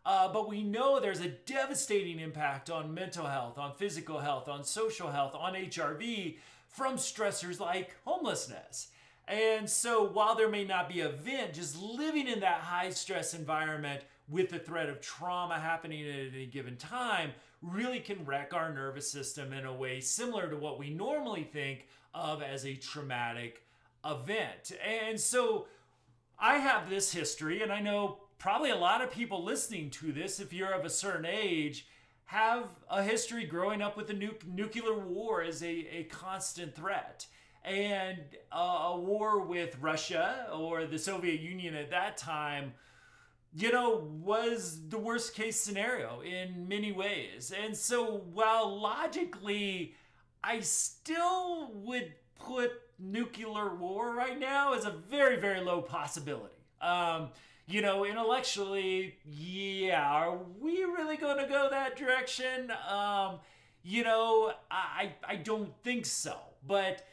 Uh, 0.05 0.33
but 0.33 0.49
we 0.49 0.63
know 0.63 0.99
there's 0.99 1.21
a 1.21 1.29
devastating 1.29 2.19
impact 2.19 2.71
on 2.71 2.95
mental 2.95 3.27
health, 3.27 3.59
on 3.59 3.75
physical 3.75 4.19
health, 4.19 4.49
on 4.49 4.65
social 4.65 5.11
health, 5.11 5.35
on 5.35 5.55
HRV 5.55 6.39
from 6.69 6.97
stressors 6.97 7.61
like 7.61 7.97
homelessness. 8.05 8.89
And 9.29 9.69
so 9.69 10.05
while 10.05 10.35
there 10.35 10.49
may 10.49 10.65
not 10.65 10.89
be 10.89 11.01
a 11.01 11.09
event, 11.09 11.55
just 11.55 11.81
living 11.81 12.27
in 12.27 12.41
that 12.41 12.61
high 12.61 12.91
stress 12.91 13.35
environment 13.35 14.03
with 14.29 14.51
the 14.51 14.59
threat 14.59 14.89
of 14.89 15.01
trauma 15.01 15.59
happening 15.59 16.09
at 16.09 16.35
any 16.35 16.47
given 16.47 16.77
time 16.77 17.33
really 17.63 18.01
can 18.01 18.25
wreck 18.25 18.55
our 18.55 18.73
nervous 18.73 19.11
system 19.11 19.53
in 19.53 19.67
a 19.67 19.73
way 19.73 20.01
similar 20.01 20.49
to 20.49 20.57
what 20.57 20.79
we 20.79 20.91
normally 20.91 21.45
think 21.45 21.87
of 22.15 22.43
as 22.43 22.65
a 22.65 22.75
traumatic 22.75 23.63
event. 24.05 24.73
And 24.85 25.21
so 25.21 25.67
I 26.39 26.57
have 26.57 26.89
this 26.89 27.13
history, 27.13 27.63
and 27.63 27.71
I 27.71 27.81
know 27.81 28.19
probably 28.41 28.71
a 28.71 28.77
lot 28.77 29.03
of 29.03 29.13
people 29.13 29.45
listening 29.45 29.91
to 29.91 30.13
this, 30.13 30.41
if 30.41 30.53
you're 30.53 30.73
of 30.73 30.85
a 30.85 30.91
certain 30.91 31.27
age, 31.27 31.87
have 32.25 32.65
a 32.91 33.03
history 33.03 33.45
growing 33.45 33.83
up 33.83 33.97
with 33.97 34.09
the 34.09 34.15
nu- 34.15 34.35
nuclear 34.49 34.99
war 34.99 35.43
as 35.43 35.63
a, 35.63 35.69
a 35.69 36.05
constant 36.05 36.75
threat 36.75 37.27
and 37.65 38.19
uh, 38.51 38.89
a 38.93 38.99
war 38.99 39.43
with 39.43 39.77
Russia 39.79 40.49
or 40.53 40.87
the 40.87 40.99
Soviet 40.99 41.41
Union 41.41 41.75
at 41.75 41.91
that 41.91 42.17
time, 42.17 42.73
you 43.53 43.71
know, 43.71 44.09
was 44.23 44.89
the 44.89 44.97
worst 44.97 45.35
case 45.35 45.61
scenario 45.61 46.23
in 46.23 46.67
many 46.67 46.93
ways. 46.93 47.53
And 47.63 47.77
so 47.77 48.23
while 48.33 48.81
logically, 48.81 49.95
I 50.43 50.61
still 50.61 51.73
would 51.75 52.13
put 52.39 52.71
nuclear 52.99 53.75
war 53.75 54.15
right 54.15 54.39
now 54.39 54.73
as 54.73 54.87
a 54.87 54.91
very, 54.91 55.39
very 55.39 55.61
low 55.61 55.83
possibility. 55.83 56.55
Um, 56.81 57.29
you 57.71 57.83
know, 57.83 58.05
intellectually, 58.05 59.17
yeah, 59.25 60.03
are 60.03 60.39
we 60.61 60.83
really 60.83 61.17
going 61.17 61.39
to 61.39 61.49
go 61.49 61.69
that 61.71 61.97
direction? 61.97 62.73
Um, 62.89 63.39
you 63.83 64.03
know, 64.03 64.53
I 64.71 65.13
I 65.27 65.37
don't 65.37 65.73
think 65.83 66.05
so. 66.07 66.37
But 66.67 67.07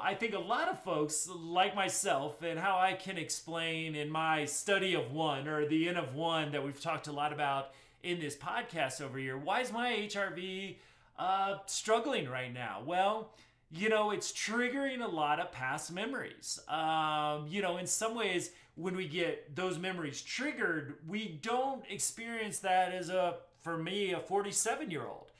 I 0.00 0.14
think 0.14 0.34
a 0.34 0.38
lot 0.38 0.68
of 0.68 0.82
folks, 0.82 1.28
like 1.28 1.74
myself, 1.74 2.42
and 2.42 2.58
how 2.58 2.78
I 2.78 2.92
can 2.92 3.18
explain 3.18 3.94
in 3.94 4.10
my 4.10 4.44
study 4.44 4.94
of 4.94 5.12
one 5.12 5.48
or 5.48 5.66
the 5.66 5.88
N 5.88 5.96
of 5.96 6.14
one 6.14 6.52
that 6.52 6.64
we've 6.64 6.80
talked 6.80 7.08
a 7.08 7.12
lot 7.12 7.32
about 7.32 7.70
in 8.02 8.20
this 8.20 8.36
podcast 8.36 9.00
over 9.00 9.18
here, 9.18 9.36
why 9.36 9.60
is 9.60 9.72
my 9.72 9.92
HRV 9.92 10.76
uh, 11.18 11.56
struggling 11.66 12.28
right 12.28 12.52
now? 12.52 12.82
Well, 12.84 13.34
you 13.70 13.88
know, 13.88 14.10
it's 14.10 14.32
triggering 14.32 15.02
a 15.02 15.08
lot 15.08 15.38
of 15.38 15.52
past 15.52 15.92
memories. 15.92 16.58
Um, 16.68 17.46
you 17.48 17.62
know, 17.62 17.76
in 17.76 17.86
some 17.86 18.14
ways, 18.14 18.50
when 18.74 18.96
we 18.96 19.06
get 19.06 19.54
those 19.54 19.78
memories 19.78 20.22
triggered, 20.22 20.96
we 21.06 21.38
don't 21.42 21.84
experience 21.88 22.58
that 22.60 22.92
as 22.92 23.08
a, 23.08 23.36
for 23.62 23.76
me, 23.76 24.12
a 24.12 24.20
47 24.20 24.90
year 24.90 25.06
old. 25.06 25.30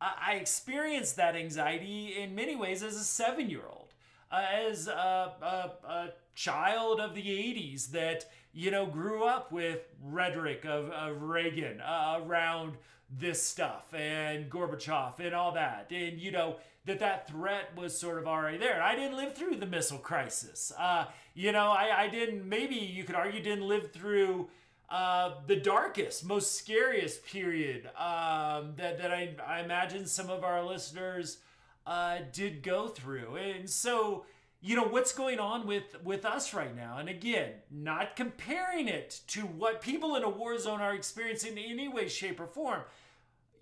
I 0.00 0.34
experienced 0.34 1.16
that 1.16 1.34
anxiety 1.34 2.16
in 2.18 2.34
many 2.34 2.56
ways 2.56 2.82
as 2.82 2.96
a 2.96 3.04
seven 3.04 3.48
year 3.48 3.62
old, 3.70 3.94
uh, 4.30 4.44
as 4.68 4.86
a, 4.86 5.32
a, 5.40 5.88
a, 5.88 6.12
child 6.34 6.98
of 6.98 7.14
the 7.14 7.22
80s 7.22 7.92
that, 7.92 8.28
you 8.52 8.72
know, 8.72 8.86
grew 8.86 9.24
up 9.24 9.52
with 9.52 9.86
rhetoric 10.02 10.64
of, 10.64 10.90
of 10.90 11.22
Reagan 11.22 11.80
uh, 11.80 12.20
around 12.24 12.72
this 13.08 13.40
stuff 13.40 13.94
and 13.94 14.50
Gorbachev 14.50 15.20
and 15.20 15.32
all 15.32 15.52
that. 15.52 15.92
And, 15.92 16.18
you 16.18 16.32
know, 16.32 16.56
that 16.86 16.98
that 16.98 17.28
threat 17.28 17.76
was 17.76 17.96
sort 17.98 18.18
of 18.18 18.26
already 18.26 18.58
there. 18.58 18.82
I 18.82 18.94
didn't 18.94 19.16
live 19.16 19.34
through 19.34 19.56
the 19.56 19.66
missile 19.66 19.98
crisis. 19.98 20.72
Uh, 20.78 21.06
you 21.34 21.50
know, 21.50 21.68
I, 21.68 22.02
I 22.02 22.08
didn't, 22.08 22.46
maybe 22.46 22.74
you 22.74 23.04
could 23.04 23.14
argue, 23.14 23.42
didn't 23.42 23.66
live 23.66 23.92
through 23.92 24.48
uh, 24.90 25.36
the 25.46 25.56
darkest, 25.56 26.26
most 26.26 26.56
scariest 26.56 27.24
period 27.24 27.86
um, 27.96 28.74
that, 28.76 28.98
that 28.98 29.10
I, 29.10 29.34
I 29.46 29.60
imagine 29.60 30.06
some 30.06 30.28
of 30.28 30.44
our 30.44 30.62
listeners 30.62 31.38
uh, 31.86 32.18
did 32.32 32.62
go 32.62 32.88
through. 32.88 33.36
And 33.36 33.68
so, 33.68 34.26
you 34.60 34.76
know, 34.76 34.84
what's 34.84 35.12
going 35.12 35.40
on 35.40 35.66
with, 35.66 36.02
with 36.04 36.24
us 36.26 36.52
right 36.52 36.74
now? 36.76 36.98
And 36.98 37.08
again, 37.08 37.52
not 37.70 38.14
comparing 38.14 38.88
it 38.88 39.20
to 39.28 39.40
what 39.40 39.80
people 39.80 40.16
in 40.16 40.22
a 40.22 40.28
war 40.28 40.58
zone 40.58 40.80
are 40.82 40.94
experiencing 40.94 41.52
in 41.52 41.70
any 41.70 41.88
way, 41.88 42.08
shape, 42.08 42.40
or 42.40 42.46
form. 42.46 42.82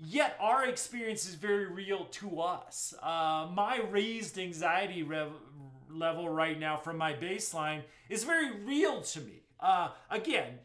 Yet 0.04 0.36
our 0.40 0.66
experience 0.66 1.28
is 1.28 1.36
very 1.36 1.66
real 1.66 2.06
to 2.06 2.40
us. 2.40 2.92
Uh, 3.00 3.48
my 3.52 3.80
raised 3.90 4.36
anxiety 4.36 5.04
rev- 5.04 5.30
level 5.88 6.28
right 6.28 6.58
now 6.58 6.76
from 6.76 6.98
my 6.98 7.12
baseline 7.12 7.82
is 8.08 8.24
very 8.24 8.50
real 8.50 9.00
to 9.02 9.20
me. 9.20 9.42
Uh, 9.60 9.90
again, 10.10 10.58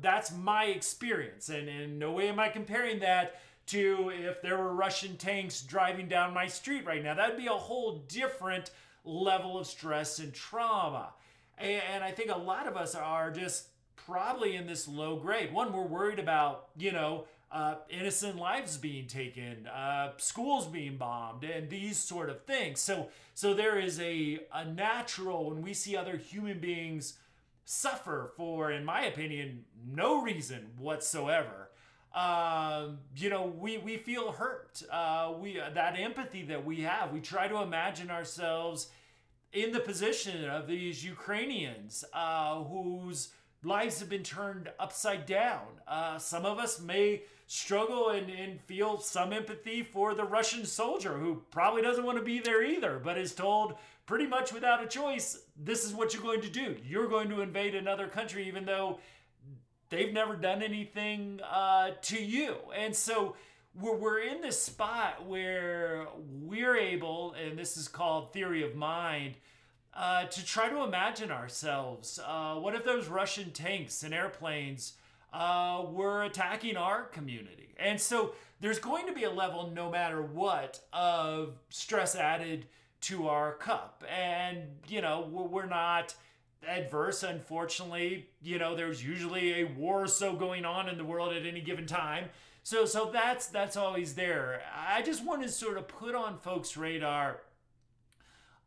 that's 0.00 0.32
my 0.32 0.64
experience, 0.64 1.50
and 1.50 1.68
in 1.68 1.98
no 1.98 2.12
way 2.12 2.28
am 2.28 2.38
I 2.38 2.48
comparing 2.48 3.00
that 3.00 3.42
to 3.66 4.10
if 4.14 4.40
there 4.40 4.56
were 4.56 4.72
Russian 4.72 5.18
tanks 5.18 5.60
driving 5.60 6.08
down 6.08 6.32
my 6.32 6.46
street 6.46 6.86
right 6.86 7.04
now. 7.04 7.14
That'd 7.14 7.36
be 7.36 7.48
a 7.48 7.50
whole 7.50 7.98
different 8.08 8.70
level 9.04 9.58
of 9.58 9.66
stress 9.66 10.18
and 10.18 10.32
trauma. 10.32 11.10
And 11.58 12.02
I 12.02 12.12
think 12.12 12.30
a 12.30 12.38
lot 12.38 12.66
of 12.66 12.78
us 12.78 12.94
are 12.94 13.30
just 13.30 13.66
probably 13.96 14.56
in 14.56 14.66
this 14.66 14.88
low 14.88 15.16
grade. 15.16 15.52
One, 15.52 15.72
we're 15.72 15.82
worried 15.82 16.18
about, 16.18 16.68
you 16.78 16.92
know, 16.92 17.26
uh, 17.50 17.76
innocent 17.88 18.36
lives 18.36 18.76
being 18.76 19.06
taken, 19.06 19.66
uh, 19.66 20.12
schools 20.18 20.66
being 20.66 20.96
bombed, 20.96 21.44
and 21.44 21.70
these 21.70 21.96
sort 21.98 22.28
of 22.28 22.42
things. 22.44 22.80
So, 22.80 23.08
so 23.34 23.54
there 23.54 23.78
is 23.78 23.98
a, 24.00 24.40
a 24.52 24.64
natural 24.64 25.50
when 25.50 25.62
we 25.62 25.74
see 25.74 25.96
other 25.96 26.16
human 26.16 26.58
beings 26.58 27.14
suffer 27.64 28.32
for, 28.36 28.70
in 28.70 28.84
my 28.84 29.04
opinion, 29.04 29.64
no 29.86 30.22
reason 30.22 30.68
whatsoever. 30.78 31.70
Um, 32.14 32.98
you 33.16 33.28
know, 33.28 33.44
we, 33.46 33.78
we 33.78 33.98
feel 33.98 34.32
hurt. 34.32 34.82
Uh, 34.90 35.34
we 35.38 35.60
that 35.74 35.98
empathy 35.98 36.42
that 36.44 36.64
we 36.64 36.80
have, 36.82 37.12
we 37.12 37.20
try 37.20 37.48
to 37.48 37.58
imagine 37.62 38.10
ourselves 38.10 38.88
in 39.52 39.72
the 39.72 39.80
position 39.80 40.48
of 40.48 40.66
these 40.66 41.04
Ukrainians 41.04 42.04
uh, 42.12 42.62
whose 42.64 43.28
lives 43.62 44.00
have 44.00 44.08
been 44.08 44.22
turned 44.22 44.70
upside 44.78 45.26
down. 45.26 45.66
Uh, 45.86 46.18
some 46.18 46.44
of 46.44 46.58
us 46.58 46.80
may 46.80 47.22
struggle 47.46 48.10
and, 48.10 48.30
and 48.30 48.60
feel 48.60 48.98
some 48.98 49.32
empathy 49.32 49.82
for 49.82 50.14
the 50.14 50.24
Russian 50.24 50.64
soldier 50.64 51.16
who 51.18 51.42
probably 51.50 51.82
doesn't 51.82 52.04
want 52.04 52.18
to 52.18 52.24
be 52.24 52.40
there 52.40 52.62
either, 52.62 53.00
but 53.02 53.18
is 53.18 53.34
told 53.34 53.74
pretty 54.06 54.26
much 54.26 54.52
without 54.52 54.82
a 54.82 54.86
choice, 54.86 55.42
this 55.56 55.84
is 55.84 55.92
what 55.92 56.12
you're 56.12 56.22
going 56.22 56.40
to 56.40 56.50
do. 56.50 56.76
You're 56.86 57.08
going 57.08 57.28
to 57.30 57.40
invade 57.40 57.74
another 57.74 58.06
country, 58.06 58.46
even 58.46 58.64
though 58.64 59.00
they've 59.88 60.12
never 60.12 60.36
done 60.36 60.62
anything 60.62 61.40
uh, 61.42 61.90
to 62.02 62.22
you. 62.22 62.56
And 62.76 62.94
so 62.94 63.34
we're, 63.74 63.96
we're 63.96 64.20
in 64.20 64.40
this 64.40 64.62
spot 64.62 65.26
where 65.26 66.06
we're 66.16 66.76
able, 66.76 67.34
and 67.34 67.58
this 67.58 67.76
is 67.76 67.88
called 67.88 68.32
theory 68.32 68.62
of 68.62 68.74
mind. 68.74 69.36
Uh, 69.98 70.24
to 70.26 70.44
try 70.44 70.68
to 70.68 70.84
imagine 70.84 71.32
ourselves. 71.32 72.20
Uh, 72.24 72.54
what 72.54 72.74
if 72.76 72.84
those 72.84 73.08
Russian 73.08 73.50
tanks 73.50 74.04
and 74.04 74.14
airplanes 74.14 74.92
uh, 75.32 75.84
were 75.90 76.22
attacking 76.22 76.76
our 76.76 77.02
community? 77.02 77.74
And 77.76 78.00
so 78.00 78.34
there's 78.60 78.78
going 78.78 79.06
to 79.08 79.12
be 79.12 79.24
a 79.24 79.30
level, 79.30 79.72
no 79.74 79.90
matter 79.90 80.22
what, 80.22 80.80
of 80.92 81.58
stress 81.68 82.14
added 82.14 82.66
to 83.02 83.26
our 83.26 83.54
cup. 83.54 84.04
And, 84.08 84.62
you 84.86 85.00
know, 85.00 85.28
we're 85.32 85.66
not 85.66 86.14
adverse, 86.66 87.24
unfortunately. 87.24 88.28
You 88.40 88.58
know, 88.60 88.76
there's 88.76 89.04
usually 89.04 89.62
a 89.62 89.64
war 89.64 90.04
or 90.04 90.06
so 90.06 90.32
going 90.32 90.64
on 90.64 90.88
in 90.88 90.96
the 90.96 91.04
world 91.04 91.32
at 91.32 91.44
any 91.44 91.60
given 91.60 91.86
time. 91.86 92.26
So, 92.62 92.84
so 92.84 93.10
that's 93.12 93.46
that's 93.46 93.76
always 93.76 94.14
there. 94.14 94.60
I 94.76 95.02
just 95.02 95.24
want 95.24 95.42
to 95.42 95.48
sort 95.48 95.76
of 95.76 95.88
put 95.88 96.14
on 96.14 96.38
folks' 96.38 96.76
radar 96.76 97.40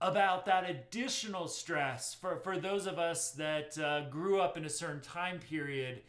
about 0.01 0.45
that 0.45 0.69
additional 0.69 1.47
stress 1.47 2.13
for, 2.13 2.37
for 2.37 2.57
those 2.57 2.87
of 2.87 2.99
us 2.99 3.31
that 3.31 3.77
uh, 3.77 4.01
grew 4.09 4.41
up 4.41 4.57
in 4.57 4.65
a 4.65 4.69
certain 4.69 5.01
time 5.01 5.39
period 5.39 6.01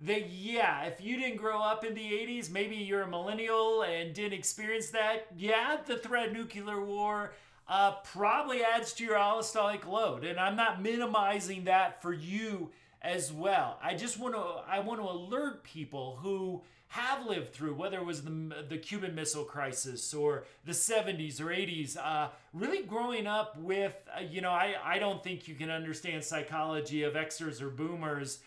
that 0.00 0.28
yeah 0.30 0.84
if 0.84 1.00
you 1.00 1.16
didn't 1.16 1.36
grow 1.36 1.60
up 1.60 1.84
in 1.84 1.94
the 1.94 2.00
80s 2.00 2.50
maybe 2.50 2.76
you're 2.76 3.02
a 3.02 3.08
millennial 3.08 3.82
and 3.82 4.14
didn't 4.14 4.34
experience 4.34 4.90
that 4.90 5.26
yeah 5.36 5.76
the 5.86 5.96
threat 5.96 6.32
nuclear 6.32 6.82
war 6.82 7.32
uh, 7.68 7.92
probably 8.04 8.62
adds 8.62 8.92
to 8.92 9.04
your 9.04 9.16
allostatic 9.16 9.86
load. 9.86 10.24
And 10.24 10.38
i'm 10.38 10.56
not 10.56 10.82
minimizing 10.82 11.64
that 11.64 12.02
for 12.02 12.12
you 12.12 12.70
as 13.02 13.32
well. 13.32 13.78
I 13.82 13.94
just 13.94 14.18
want 14.18 14.34
to 14.34 14.40
i 14.68 14.80
want 14.80 15.00
to 15.00 15.06
alert 15.08 15.64
people 15.64 16.18
who 16.22 16.62
have 16.88 17.26
lived 17.26 17.52
through, 17.52 17.74
whether 17.74 17.98
it 17.98 18.04
was 18.04 18.22
the, 18.22 18.64
the 18.68 18.78
Cuban 18.78 19.14
Missile 19.14 19.44
Crisis 19.44 20.14
or 20.14 20.44
the 20.64 20.72
70s 20.72 21.40
or 21.40 21.46
80s, 21.46 21.96
uh, 21.96 22.28
really 22.52 22.82
growing 22.82 23.26
up 23.26 23.58
with, 23.58 23.94
uh, 24.16 24.20
you 24.20 24.40
know, 24.40 24.50
I, 24.50 24.74
I 24.82 24.98
don't 24.98 25.22
think 25.22 25.48
you 25.48 25.54
can 25.54 25.70
understand 25.70 26.24
psychology 26.24 27.02
of 27.02 27.14
Xers 27.14 27.60
or 27.60 27.70
boomers 27.70 28.38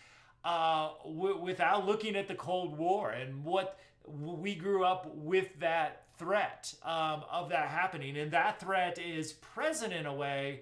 uh, 0.45 0.89
w- 1.03 1.37
without 1.37 1.85
looking 1.85 2.15
at 2.15 2.27
the 2.27 2.35
Cold 2.35 2.77
War 2.77 3.11
and 3.11 3.43
what 3.43 3.77
we 4.05 4.55
grew 4.55 4.83
up 4.83 5.13
with 5.15 5.59
that 5.59 6.03
threat 6.17 6.73
um, 6.83 7.23
of 7.29 7.49
that 7.49 7.67
happening. 7.67 8.17
And 8.17 8.31
that 8.31 8.59
threat 8.59 8.99
is 8.99 9.33
present 9.33 9.93
in 9.93 10.05
a 10.05 10.13
way 10.13 10.61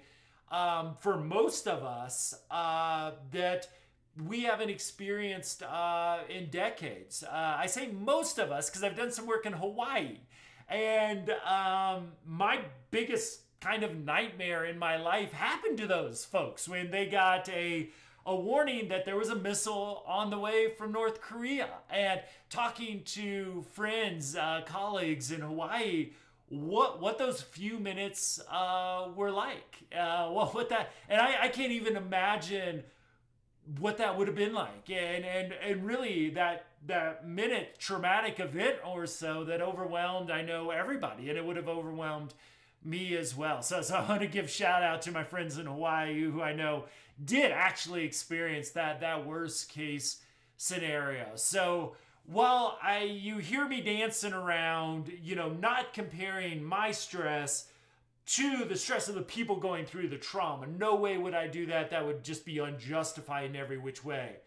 um, 0.51 0.95
for 0.99 1.17
most 1.17 1.67
of 1.67 1.83
us 1.83 2.33
uh, 2.49 3.11
that 3.31 3.67
we 4.25 4.43
haven't 4.43 4.69
experienced 4.69 5.63
uh, 5.63 6.19
in 6.29 6.49
decades. 6.49 7.23
Uh, 7.23 7.55
I 7.59 7.67
say 7.67 7.89
most 7.91 8.39
of 8.39 8.51
us 8.51 8.69
because 8.69 8.83
I've 8.83 8.95
done 8.95 9.11
some 9.11 9.27
work 9.27 9.45
in 9.45 9.53
Hawaii. 9.53 10.17
And 10.69 11.29
um, 11.45 12.11
my 12.25 12.61
biggest 12.91 13.41
kind 13.61 13.83
of 13.83 13.95
nightmare 13.95 14.65
in 14.65 14.77
my 14.77 14.97
life 14.97 15.31
happened 15.31 15.77
to 15.77 15.87
those 15.87 16.25
folks 16.25 16.67
when 16.67 16.91
they 16.91 17.05
got 17.05 17.47
a 17.49 17.89
a 18.25 18.35
warning 18.35 18.89
that 18.89 19.05
there 19.05 19.15
was 19.15 19.29
a 19.29 19.35
missile 19.35 20.03
on 20.05 20.29
the 20.29 20.37
way 20.37 20.69
from 20.77 20.91
North 20.91 21.21
Korea. 21.21 21.69
And 21.89 22.19
talking 22.49 23.03
to 23.05 23.63
friends, 23.71 24.35
uh, 24.35 24.63
colleagues 24.65 25.31
in 25.31 25.39
Hawaii, 25.39 26.09
what 26.49 27.01
what 27.01 27.17
those 27.17 27.41
few 27.41 27.79
minutes 27.79 28.41
uh, 28.51 29.07
were 29.15 29.31
like. 29.31 29.77
Uh, 29.97 30.27
what 30.31 30.53
what 30.53 30.69
that, 30.69 30.91
and 31.07 31.21
I, 31.21 31.43
I 31.43 31.47
can't 31.47 31.71
even 31.71 31.95
imagine 31.95 32.83
what 33.79 33.97
that 33.97 34.17
would 34.17 34.27
have 34.27 34.35
been 34.35 34.53
like. 34.53 34.89
And 34.89 35.25
and 35.25 35.53
and 35.53 35.85
really 35.85 36.29
that 36.31 36.65
that 36.87 37.27
minute 37.27 37.77
traumatic 37.79 38.39
event 38.39 38.77
or 38.85 39.05
so 39.05 39.43
that 39.43 39.61
overwhelmed 39.61 40.31
i 40.31 40.41
know 40.41 40.69
everybody 40.69 41.27
and 41.29 41.37
it 41.37 41.45
would 41.45 41.57
have 41.57 41.67
overwhelmed 41.67 42.33
me 42.83 43.17
as 43.17 43.35
well. 43.35 43.61
So 43.61 43.81
so 43.81 43.95
i 43.97 44.07
want 44.07 44.21
to 44.21 44.27
give 44.27 44.49
shout 44.49 44.83
out 44.83 45.01
to 45.03 45.11
my 45.11 45.23
friends 45.23 45.57
in 45.57 45.65
hawaii 45.65 46.21
who 46.21 46.41
i 46.41 46.53
know 46.53 46.85
did 47.23 47.51
actually 47.51 48.05
experience 48.05 48.69
that 48.71 49.01
that 49.01 49.25
worst 49.25 49.69
case 49.69 50.21
scenario. 50.55 51.31
So 51.35 51.95
while 52.25 52.77
i 52.81 52.99
you 53.01 53.37
hear 53.37 53.67
me 53.67 53.81
dancing 53.81 54.33
around 54.33 55.11
you 55.21 55.35
know 55.35 55.49
not 55.49 55.93
comparing 55.93 56.63
my 56.63 56.91
stress 56.91 57.69
to 58.27 58.65
the 58.65 58.75
stress 58.75 59.07
of 59.07 59.15
the 59.15 59.21
people 59.21 59.55
going 59.55 59.85
through 59.85 60.09
the 60.09 60.17
trauma. 60.17 60.67
No 60.67 60.95
way 60.95 61.17
would 61.17 61.33
I 61.33 61.47
do 61.47 61.65
that. 61.67 61.89
That 61.89 62.05
would 62.05 62.23
just 62.23 62.45
be 62.45 62.59
unjustified 62.59 63.49
in 63.49 63.55
every 63.55 63.77
which 63.77 64.03
way. 64.03 64.37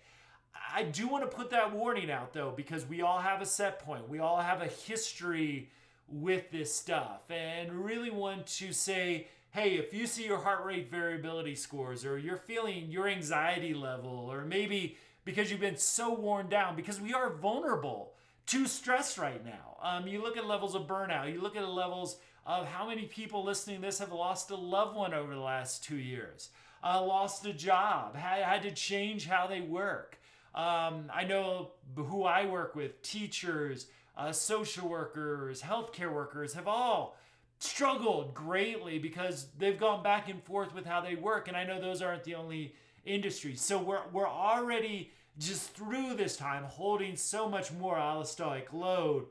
I 0.72 0.84
do 0.84 1.08
want 1.08 1.28
to 1.28 1.36
put 1.36 1.50
that 1.50 1.72
warning 1.72 2.10
out 2.10 2.32
though, 2.32 2.52
because 2.54 2.86
we 2.86 3.02
all 3.02 3.18
have 3.18 3.40
a 3.40 3.46
set 3.46 3.78
point. 3.78 4.08
We 4.08 4.18
all 4.18 4.40
have 4.40 4.60
a 4.60 4.66
history 4.66 5.70
with 6.08 6.50
this 6.50 6.74
stuff, 6.74 7.30
and 7.30 7.72
really 7.72 8.10
want 8.10 8.46
to 8.46 8.72
say, 8.72 9.28
hey, 9.50 9.76
if 9.76 9.94
you 9.94 10.06
see 10.06 10.24
your 10.24 10.38
heart 10.38 10.64
rate 10.64 10.90
variability 10.90 11.54
scores, 11.54 12.04
or 12.04 12.18
you're 12.18 12.36
feeling 12.36 12.90
your 12.90 13.08
anxiety 13.08 13.74
level, 13.74 14.28
or 14.30 14.44
maybe 14.44 14.96
because 15.24 15.50
you've 15.50 15.60
been 15.60 15.76
so 15.76 16.12
worn 16.12 16.48
down, 16.48 16.74
because 16.74 17.00
we 17.00 17.14
are 17.14 17.30
vulnerable 17.30 18.12
to 18.46 18.66
stress 18.66 19.18
right 19.18 19.44
now. 19.44 19.76
Um, 19.80 20.08
you 20.08 20.20
look 20.20 20.36
at 20.36 20.46
levels 20.46 20.74
of 20.74 20.88
burnout, 20.88 21.32
you 21.32 21.40
look 21.40 21.56
at 21.56 21.68
levels 21.68 22.16
of 22.46 22.66
how 22.66 22.88
many 22.88 23.06
people 23.06 23.44
listening 23.44 23.76
to 23.76 23.82
this 23.82 23.98
have 23.98 24.12
lost 24.12 24.50
a 24.50 24.56
loved 24.56 24.96
one 24.96 25.14
over 25.14 25.34
the 25.34 25.40
last 25.40 25.84
two 25.84 25.96
years, 25.96 26.50
uh, 26.82 27.02
lost 27.02 27.44
a 27.46 27.52
job, 27.52 28.16
had, 28.16 28.42
had 28.42 28.62
to 28.62 28.70
change 28.70 29.26
how 29.26 29.46
they 29.46 29.60
work. 29.60 30.18
Um, 30.54 31.10
I 31.14 31.24
know 31.24 31.72
who 31.94 32.24
I 32.24 32.46
work 32.46 32.74
with, 32.74 33.02
teachers, 33.02 33.86
uh, 34.16 34.32
social 34.32 34.88
workers, 34.88 35.62
healthcare 35.62 36.12
workers, 36.12 36.54
have 36.54 36.66
all 36.66 37.16
struggled 37.58 38.34
greatly 38.34 38.98
because 38.98 39.46
they've 39.58 39.78
gone 39.78 40.02
back 40.02 40.28
and 40.28 40.42
forth 40.42 40.74
with 40.74 40.86
how 40.86 41.00
they 41.00 41.14
work. 41.14 41.46
And 41.46 41.56
I 41.56 41.64
know 41.64 41.80
those 41.80 42.02
aren't 42.02 42.24
the 42.24 42.34
only 42.34 42.74
industries. 43.04 43.60
So 43.60 43.78
we're, 43.78 44.02
we're 44.12 44.28
already 44.28 45.12
just 45.38 45.70
through 45.74 46.14
this 46.14 46.36
time 46.36 46.64
holding 46.64 47.16
so 47.16 47.48
much 47.48 47.70
more 47.72 47.96
allostatic 47.96 48.72
load, 48.72 49.26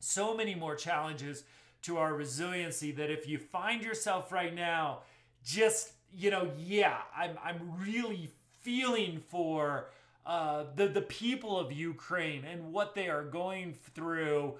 so 0.00 0.36
many 0.36 0.54
more 0.54 0.76
challenges 0.76 1.44
to 1.84 1.98
our 1.98 2.14
resiliency 2.14 2.92
that 2.92 3.10
if 3.10 3.28
you 3.28 3.38
find 3.38 3.82
yourself 3.82 4.32
right 4.32 4.54
now 4.54 5.00
just 5.44 5.92
you 6.12 6.30
know 6.30 6.50
yeah 6.58 6.98
i'm, 7.16 7.38
I'm 7.42 7.60
really 7.78 8.30
feeling 8.60 9.22
for 9.28 9.90
uh, 10.26 10.64
the, 10.74 10.88
the 10.88 11.02
people 11.02 11.58
of 11.58 11.70
ukraine 11.70 12.44
and 12.44 12.72
what 12.72 12.94
they 12.94 13.08
are 13.08 13.24
going 13.24 13.74
through 13.94 14.54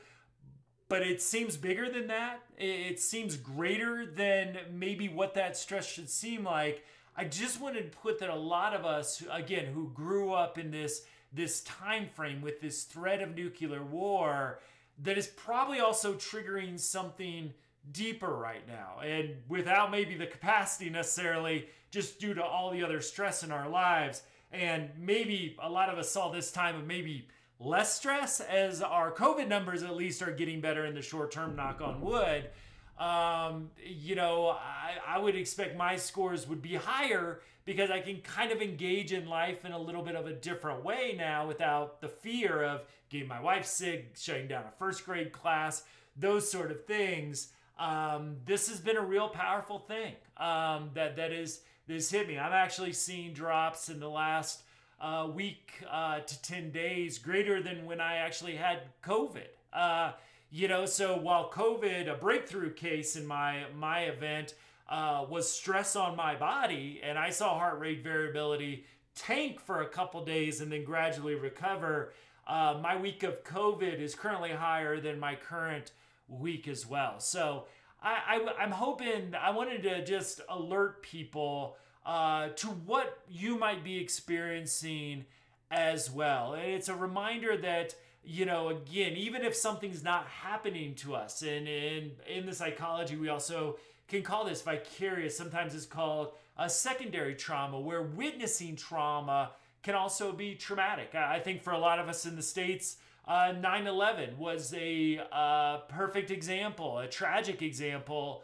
but 0.89 1.03
it 1.03 1.23
seems 1.23 1.57
bigger 1.57 1.91
than 1.91 2.09
that. 2.09 2.41
It 2.59 3.01
seems 3.01 3.37
greater 3.37 4.07
than 4.07 4.59
maybe 4.73 5.09
what 5.09 5.35
that 5.35 5.57
stress 5.57 5.87
should 5.87 6.11
seem 6.11 6.45
like. 6.45 6.85
I 7.17 7.25
just 7.25 7.61
wanted 7.61 7.91
to 7.91 7.99
put 7.99 8.19
that 8.21 8.31
a 8.31 8.35
lot 8.35 8.75
of 8.75 8.85
us 8.85 9.23
again 9.31 9.67
who 9.67 9.91
grew 9.95 10.33
up 10.33 10.59
in 10.59 10.71
this 10.71 11.03
this 11.33 11.63
time 11.63 12.09
frame 12.15 12.41
with 12.41 12.61
this 12.61 12.85
threat 12.85 13.21
of 13.21 13.35
nuclear 13.35 13.83
war 13.83 14.61
that 15.03 15.19
is 15.19 15.27
probably 15.27 15.81
also 15.81 16.15
triggering 16.15 16.79
something 16.79 17.53
deeper 17.93 18.35
right 18.35 18.67
now. 18.67 19.01
And 19.05 19.37
without 19.49 19.91
maybe 19.91 20.17
the 20.17 20.27
capacity 20.27 20.91
necessarily, 20.91 21.69
just 21.91 22.19
due 22.19 22.35
to 22.35 22.43
all 22.43 22.71
the 22.71 22.83
other 22.83 23.01
stress 23.01 23.43
in 23.43 23.53
our 23.53 23.69
lives. 23.69 24.23
And 24.53 24.91
maybe 24.99 25.57
a 25.63 25.69
lot 25.69 25.89
of 25.89 25.99
us 25.99 26.11
saw 26.11 26.31
this 26.31 26.51
time 26.51 26.77
of 26.77 26.87
maybe 26.87 27.29
less 27.61 27.95
stress 27.95 28.41
as 28.41 28.81
our 28.83 29.13
COVID 29.13 29.49
numbers 29.49 29.83
at 29.83 29.97
least 29.97 30.23
are 30.23 30.33
getting 30.33 30.61
better 30.61 30.87
in 30.87 30.95
the 30.95 31.03
short 31.03 31.33
term, 31.33 31.57
knock 31.57 31.81
on 31.81 32.01
wood. 32.01 32.51
Um, 32.99 33.71
you 33.85 34.15
know, 34.15 34.49
I, 34.49 34.93
I 35.07 35.19
would 35.19 35.35
expect 35.35 35.77
my 35.77 35.97
scores 35.97 36.49
would 36.49 36.63
be 36.63 36.75
higher 36.75 37.41
because 37.65 37.91
I 37.91 38.01
can 38.01 38.21
kind 38.21 38.53
of 38.53 38.61
engage 38.61 39.13
in 39.13 39.27
life 39.27 39.65
in 39.65 39.73
a 39.73 39.79
little 39.79 40.03
bit 40.03 40.15
of 40.15 40.27
a 40.27 40.33
different 40.33 40.85
way 40.85 41.15
now 41.17 41.47
without 41.47 42.01
the 42.01 42.09
fear 42.09 42.63
of 42.63 42.83
getting 43.09 43.29
my 43.29 43.41
wife 43.41 43.67
sick, 43.67 44.15
shutting 44.17 44.49
down 44.49 44.65
a 44.65 44.79
first 44.79 45.05
grade 45.05 45.33
class, 45.33 45.85
those 46.17 46.51
sort 46.51 46.71
of 46.71 46.85
things. 46.85 47.49
Um, 47.79 48.37
this 48.45 48.69
has 48.69 48.81
been 48.81 48.97
a 48.97 49.05
real 49.05 49.29
powerful 49.29 49.79
thing 49.79 50.15
um, 50.37 50.91
that 50.95 51.17
that 51.17 51.33
is 51.33 51.61
this 51.87 52.11
hit 52.11 52.29
me. 52.29 52.39
I'm 52.39 52.53
actually 52.53 52.93
seeing 52.93 53.33
drops 53.33 53.89
in 53.89 53.99
the 53.99 54.09
last 54.09 54.63
uh, 55.01 55.29
week 55.33 55.73
uh, 55.91 56.21
to 56.21 56.43
10 56.43 56.71
days 56.71 57.19
greater 57.19 57.63
than 57.63 57.85
when 57.87 58.01
I 58.01 58.17
actually 58.17 58.57
had 58.57 58.81
COVID. 59.03 59.49
Uh, 59.73 60.13
you 60.55 60.69
know, 60.69 60.87
so 60.87 61.19
while 61.19 61.51
COVID, 61.51 62.09
a 62.09 62.15
breakthrough 62.15 62.73
case 62.73 63.17
in 63.17 63.27
my 63.27 63.65
my 63.77 64.03
event, 64.03 64.55
uh, 64.89 65.27
was 65.29 65.51
stress 65.51 65.97
on 65.97 66.15
my 66.15 66.37
body, 66.37 67.01
and 67.03 67.19
I 67.19 67.31
saw 67.31 67.59
heart 67.59 67.81
rate 67.81 68.05
variability 68.05 68.85
tank 69.17 69.61
for 69.61 69.83
a 69.83 69.89
couple 69.89 70.25
days 70.25 70.61
and 70.61 70.71
then 70.71 70.85
gradually 70.85 71.35
recover. 71.35 72.13
Uh, 72.47 72.79
my 72.81 72.97
week 72.97 73.25
of 73.25 73.43
COVID 73.43 73.99
is 73.99 74.15
currently 74.15 74.51
higher 74.51 75.01
than 75.01 75.19
my 75.19 75.35
current 75.35 75.91
week 76.29 76.69
as 76.69 76.87
well. 76.87 77.19
So 77.19 77.65
I, 78.01 78.41
I, 78.59 78.63
am 78.63 78.71
hoping, 78.71 79.35
I 79.35 79.51
wanted 79.51 79.83
to 79.85 80.05
just 80.05 80.41
alert 80.49 81.03
people 81.03 81.77
uh, 82.07 82.51
to 82.51 82.67
what 82.69 83.19
you 83.29 83.59
might 83.59 83.83
be 83.83 83.99
experiencing 83.99 85.25
as 85.73 86.11
well. 86.11 86.55
And 86.55 86.71
it's 86.71 86.89
a 86.89 86.95
reminder 86.95 87.57
that, 87.57 87.97
you 88.25 88.47
know, 88.47 88.69
again, 88.69 89.15
even 89.17 89.43
if 89.43 89.55
something's 89.55 90.03
not 90.03 90.27
happening 90.27 90.95
to 90.97 91.15
us, 91.15 91.43
and 91.43 91.69
in, 91.69 92.13
in 92.27 92.47
the 92.47 92.55
psychology, 92.55 93.17
we 93.17 93.29
also 93.29 93.77
can 94.09 94.23
call 94.23 94.45
this 94.45 94.63
vicarious. 94.63 95.37
Sometimes 95.37 95.75
it's 95.75 95.87
called 95.87 96.33
a 96.57 96.69
secondary 96.69 97.35
trauma 97.35 97.81
where 97.81 98.03
witnessing 98.03 98.77
trauma 98.77 99.53
can 99.83 99.95
also 99.95 100.33
be 100.33 100.55
traumatic. 100.55 101.15
I 101.15 101.39
think 101.41 101.63
for 101.63 101.73
a 101.73 101.79
lot 101.79 101.99
of 101.99 102.09
us 102.09 102.25
in 102.25 102.37
the 102.37 102.43
States, 102.43 102.97
uh, 103.27 103.53
9 103.59 103.87
11 103.87 104.39
was 104.39 104.75
a 104.75 105.21
uh, 105.33 105.79
perfect 105.89 106.31
example, 106.31 106.99
a 106.99 107.09
tragic 107.09 107.63
example 107.63 108.43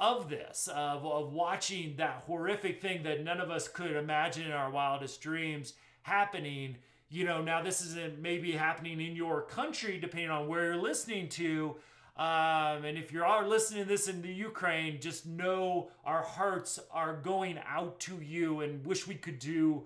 of 0.00 0.28
this, 0.28 0.68
of, 0.74 1.04
of 1.06 1.32
watching 1.32 1.94
that 1.96 2.24
horrific 2.26 2.82
thing 2.82 3.02
that 3.04 3.22
none 3.22 3.40
of 3.40 3.50
us 3.50 3.68
could 3.68 3.92
imagine 3.92 4.46
in 4.46 4.52
our 4.52 4.70
wildest 4.70 5.20
dreams 5.20 5.74
happening. 6.02 6.76
You 7.14 7.24
know, 7.24 7.40
now 7.40 7.62
this 7.62 7.80
isn't 7.80 8.18
maybe 8.18 8.50
happening 8.50 9.00
in 9.00 9.14
your 9.14 9.42
country, 9.42 9.98
depending 10.00 10.30
on 10.30 10.48
where 10.48 10.64
you're 10.64 10.82
listening 10.82 11.28
to. 11.28 11.76
Um, 12.16 12.84
and 12.84 12.98
if 12.98 13.12
you 13.12 13.22
are 13.22 13.46
listening 13.46 13.84
to 13.84 13.88
this 13.88 14.08
in 14.08 14.20
the 14.20 14.32
Ukraine, 14.32 15.00
just 15.00 15.24
know 15.24 15.90
our 16.04 16.22
hearts 16.22 16.80
are 16.90 17.14
going 17.14 17.60
out 17.68 18.00
to 18.00 18.20
you 18.20 18.62
and 18.62 18.84
wish 18.84 19.06
we 19.06 19.14
could 19.14 19.38
do 19.38 19.84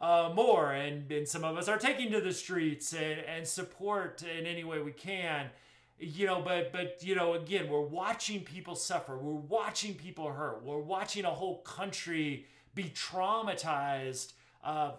uh, 0.00 0.30
more. 0.32 0.70
And, 0.72 1.10
and 1.10 1.26
some 1.26 1.42
of 1.42 1.56
us 1.56 1.66
are 1.66 1.76
taking 1.76 2.12
to 2.12 2.20
the 2.20 2.32
streets 2.32 2.92
and, 2.92 3.18
and 3.18 3.44
support 3.44 4.22
in 4.22 4.46
any 4.46 4.62
way 4.62 4.80
we 4.80 4.92
can 4.92 5.46
you 6.02 6.24
know 6.24 6.40
but 6.40 6.72
but 6.72 6.96
you 7.02 7.14
know 7.14 7.34
again 7.34 7.68
we're 7.68 7.78
watching 7.78 8.40
people 8.40 8.74
suffer 8.74 9.18
we're 9.18 9.34
watching 9.34 9.92
people 9.92 10.32
hurt 10.32 10.62
we're 10.64 10.78
watching 10.78 11.26
a 11.26 11.30
whole 11.30 11.58
country 11.58 12.46
be 12.74 12.84
traumatized 12.84 14.32
uh, 14.64 14.92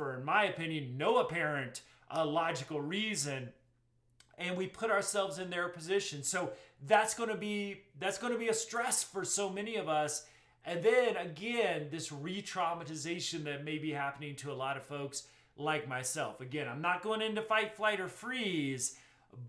for 0.00 0.16
in 0.16 0.24
my 0.24 0.44
opinion 0.44 0.96
no 0.96 1.18
apparent 1.18 1.82
uh, 2.14 2.24
logical 2.24 2.80
reason. 2.80 3.50
And 4.38 4.56
we 4.56 4.66
put 4.66 4.90
ourselves 4.90 5.38
in 5.38 5.50
their 5.50 5.68
position. 5.68 6.22
So 6.22 6.52
that's 6.86 7.14
going 7.14 7.28
to 7.28 7.36
be 7.36 7.82
that's 7.98 8.18
going 8.18 8.32
to 8.32 8.38
be 8.38 8.48
a 8.48 8.54
stress 8.54 9.02
for 9.02 9.24
so 9.24 9.50
many 9.50 9.76
of 9.76 9.88
us. 9.88 10.24
And 10.64 10.82
then 10.82 11.16
again 11.16 11.88
this 11.90 12.10
re-traumatization 12.10 13.44
that 13.44 13.64
may 13.64 13.78
be 13.78 13.92
happening 13.92 14.36
to 14.36 14.50
a 14.50 14.54
lot 14.54 14.76
of 14.76 14.84
folks 14.84 15.24
like 15.56 15.86
myself. 15.86 16.40
Again 16.40 16.66
i'm 16.66 16.80
not 16.80 17.02
going 17.02 17.20
into 17.20 17.42
fight 17.42 17.76
flight 17.76 18.00
or 18.00 18.08
freeze 18.08 18.96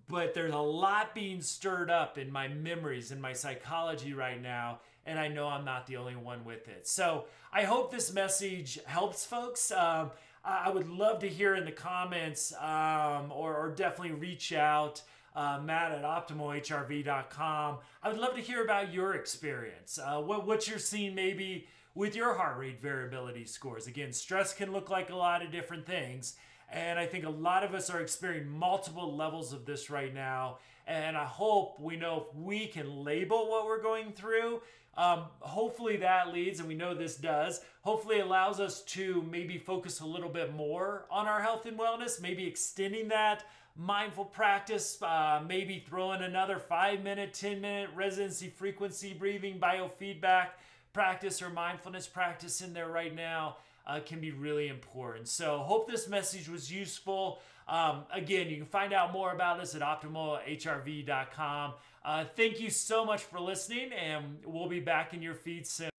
but 0.07 0.33
there's 0.33 0.53
a 0.53 0.59
lot 0.59 1.15
being 1.15 1.41
stirred 1.41 1.89
up 1.89 2.17
in 2.17 2.31
my 2.31 2.47
memories 2.47 3.11
and 3.11 3.19
my 3.19 3.33
psychology 3.33 4.13
right 4.13 4.39
now 4.39 4.79
and 5.07 5.17
i 5.17 5.27
know 5.27 5.47
i'm 5.47 5.65
not 5.65 5.87
the 5.87 5.97
only 5.97 6.15
one 6.15 6.43
with 6.43 6.67
it. 6.67 6.87
So 6.87 7.25
i 7.53 7.63
hope 7.63 7.91
this 7.91 8.11
message 8.11 8.77
helps 8.85 9.25
folks. 9.25 9.71
Um, 9.71 10.11
i 10.43 10.69
would 10.69 10.89
love 10.89 11.19
to 11.19 11.27
hear 11.27 11.55
in 11.55 11.65
the 11.65 11.71
comments 11.71 12.53
um, 12.59 13.31
or, 13.31 13.55
or, 13.55 13.73
definitely 13.75 14.13
reach 14.13 14.53
out 14.53 15.01
uh, 15.35 15.59
matt 15.63 15.91
at 15.91 16.03
optimalhrv.com 16.03 17.77
i 18.03 18.09
would 18.09 18.19
love 18.19 18.35
to 18.35 18.41
hear 18.41 18.63
about 18.63 18.93
your 18.93 19.13
experience. 19.13 19.99
Uh, 19.99 20.21
what, 20.21 20.45
what 20.45 20.67
you're 20.67 20.79
seeing 20.79 21.15
maybe 21.15 21.67
with 21.93 22.15
your 22.15 22.33
heart 22.33 22.57
rate 22.57 22.81
variability 22.81 23.45
scores. 23.45 23.87
Again 23.87 24.13
stress 24.13 24.53
can 24.53 24.71
look 24.71 24.89
like 24.89 25.09
a 25.09 25.15
lot 25.15 25.43
of 25.43 25.51
different 25.51 25.85
things 25.85 26.35
and 26.71 26.97
I 26.97 27.05
think 27.05 27.25
a 27.25 27.29
lot 27.29 27.63
of 27.63 27.73
us 27.73 27.89
are 27.89 27.99
experiencing 27.99 28.51
multiple 28.51 29.15
levels 29.15 29.51
of 29.51 29.65
this 29.65 29.89
right 29.89 30.13
now. 30.13 30.59
And 30.87 31.17
I 31.17 31.25
hope 31.25 31.79
we 31.79 31.97
know 31.97 32.27
if 32.27 32.35
we 32.35 32.67
can 32.67 33.03
label 33.03 33.49
what 33.49 33.65
we're 33.65 33.81
going 33.81 34.13
through. 34.13 34.61
Um, 34.97 35.25
hopefully 35.39 35.97
that 35.97 36.33
leads, 36.33 36.59
and 36.59 36.67
we 36.67 36.75
know 36.75 36.93
this 36.93 37.15
does, 37.15 37.61
hopefully 37.81 38.19
allows 38.19 38.59
us 38.59 38.81
to 38.83 39.25
maybe 39.29 39.57
focus 39.57 40.01
a 40.01 40.05
little 40.05 40.29
bit 40.29 40.53
more 40.53 41.05
on 41.09 41.27
our 41.27 41.41
health 41.41 41.65
and 41.65 41.77
wellness, 41.77 42.21
maybe 42.21 42.45
extending 42.45 43.07
that 43.09 43.45
mindful 43.77 44.25
practice, 44.25 45.01
uh, 45.01 45.41
maybe 45.47 45.83
throwing 45.87 46.21
another 46.21 46.59
five 46.59 47.03
minute, 47.03 47.33
10 47.33 47.61
minute 47.61 47.89
resonance 47.95 48.43
frequency 48.55 49.13
breathing 49.13 49.59
biofeedback 49.59 50.47
practice 50.91 51.41
or 51.41 51.49
mindfulness 51.49 52.07
practice 52.07 52.59
in 52.59 52.73
there 52.73 52.89
right 52.89 53.15
now 53.15 53.55
uh, 53.85 53.99
can 54.05 54.19
be 54.19 54.31
really 54.31 54.67
important. 54.67 55.27
So, 55.27 55.59
hope 55.59 55.89
this 55.89 56.07
message 56.07 56.49
was 56.49 56.71
useful. 56.71 57.41
Um, 57.67 58.03
again, 58.13 58.49
you 58.49 58.57
can 58.57 58.65
find 58.65 58.93
out 58.93 59.13
more 59.13 59.31
about 59.31 59.59
us 59.59 59.75
at 59.75 59.81
optimalhrv.com. 59.81 61.73
Uh, 62.03 62.25
thank 62.35 62.59
you 62.59 62.69
so 62.69 63.05
much 63.05 63.21
for 63.21 63.39
listening, 63.39 63.91
and 63.93 64.39
we'll 64.45 64.67
be 64.67 64.79
back 64.79 65.13
in 65.13 65.21
your 65.21 65.35
feed 65.35 65.67
soon. 65.67 65.90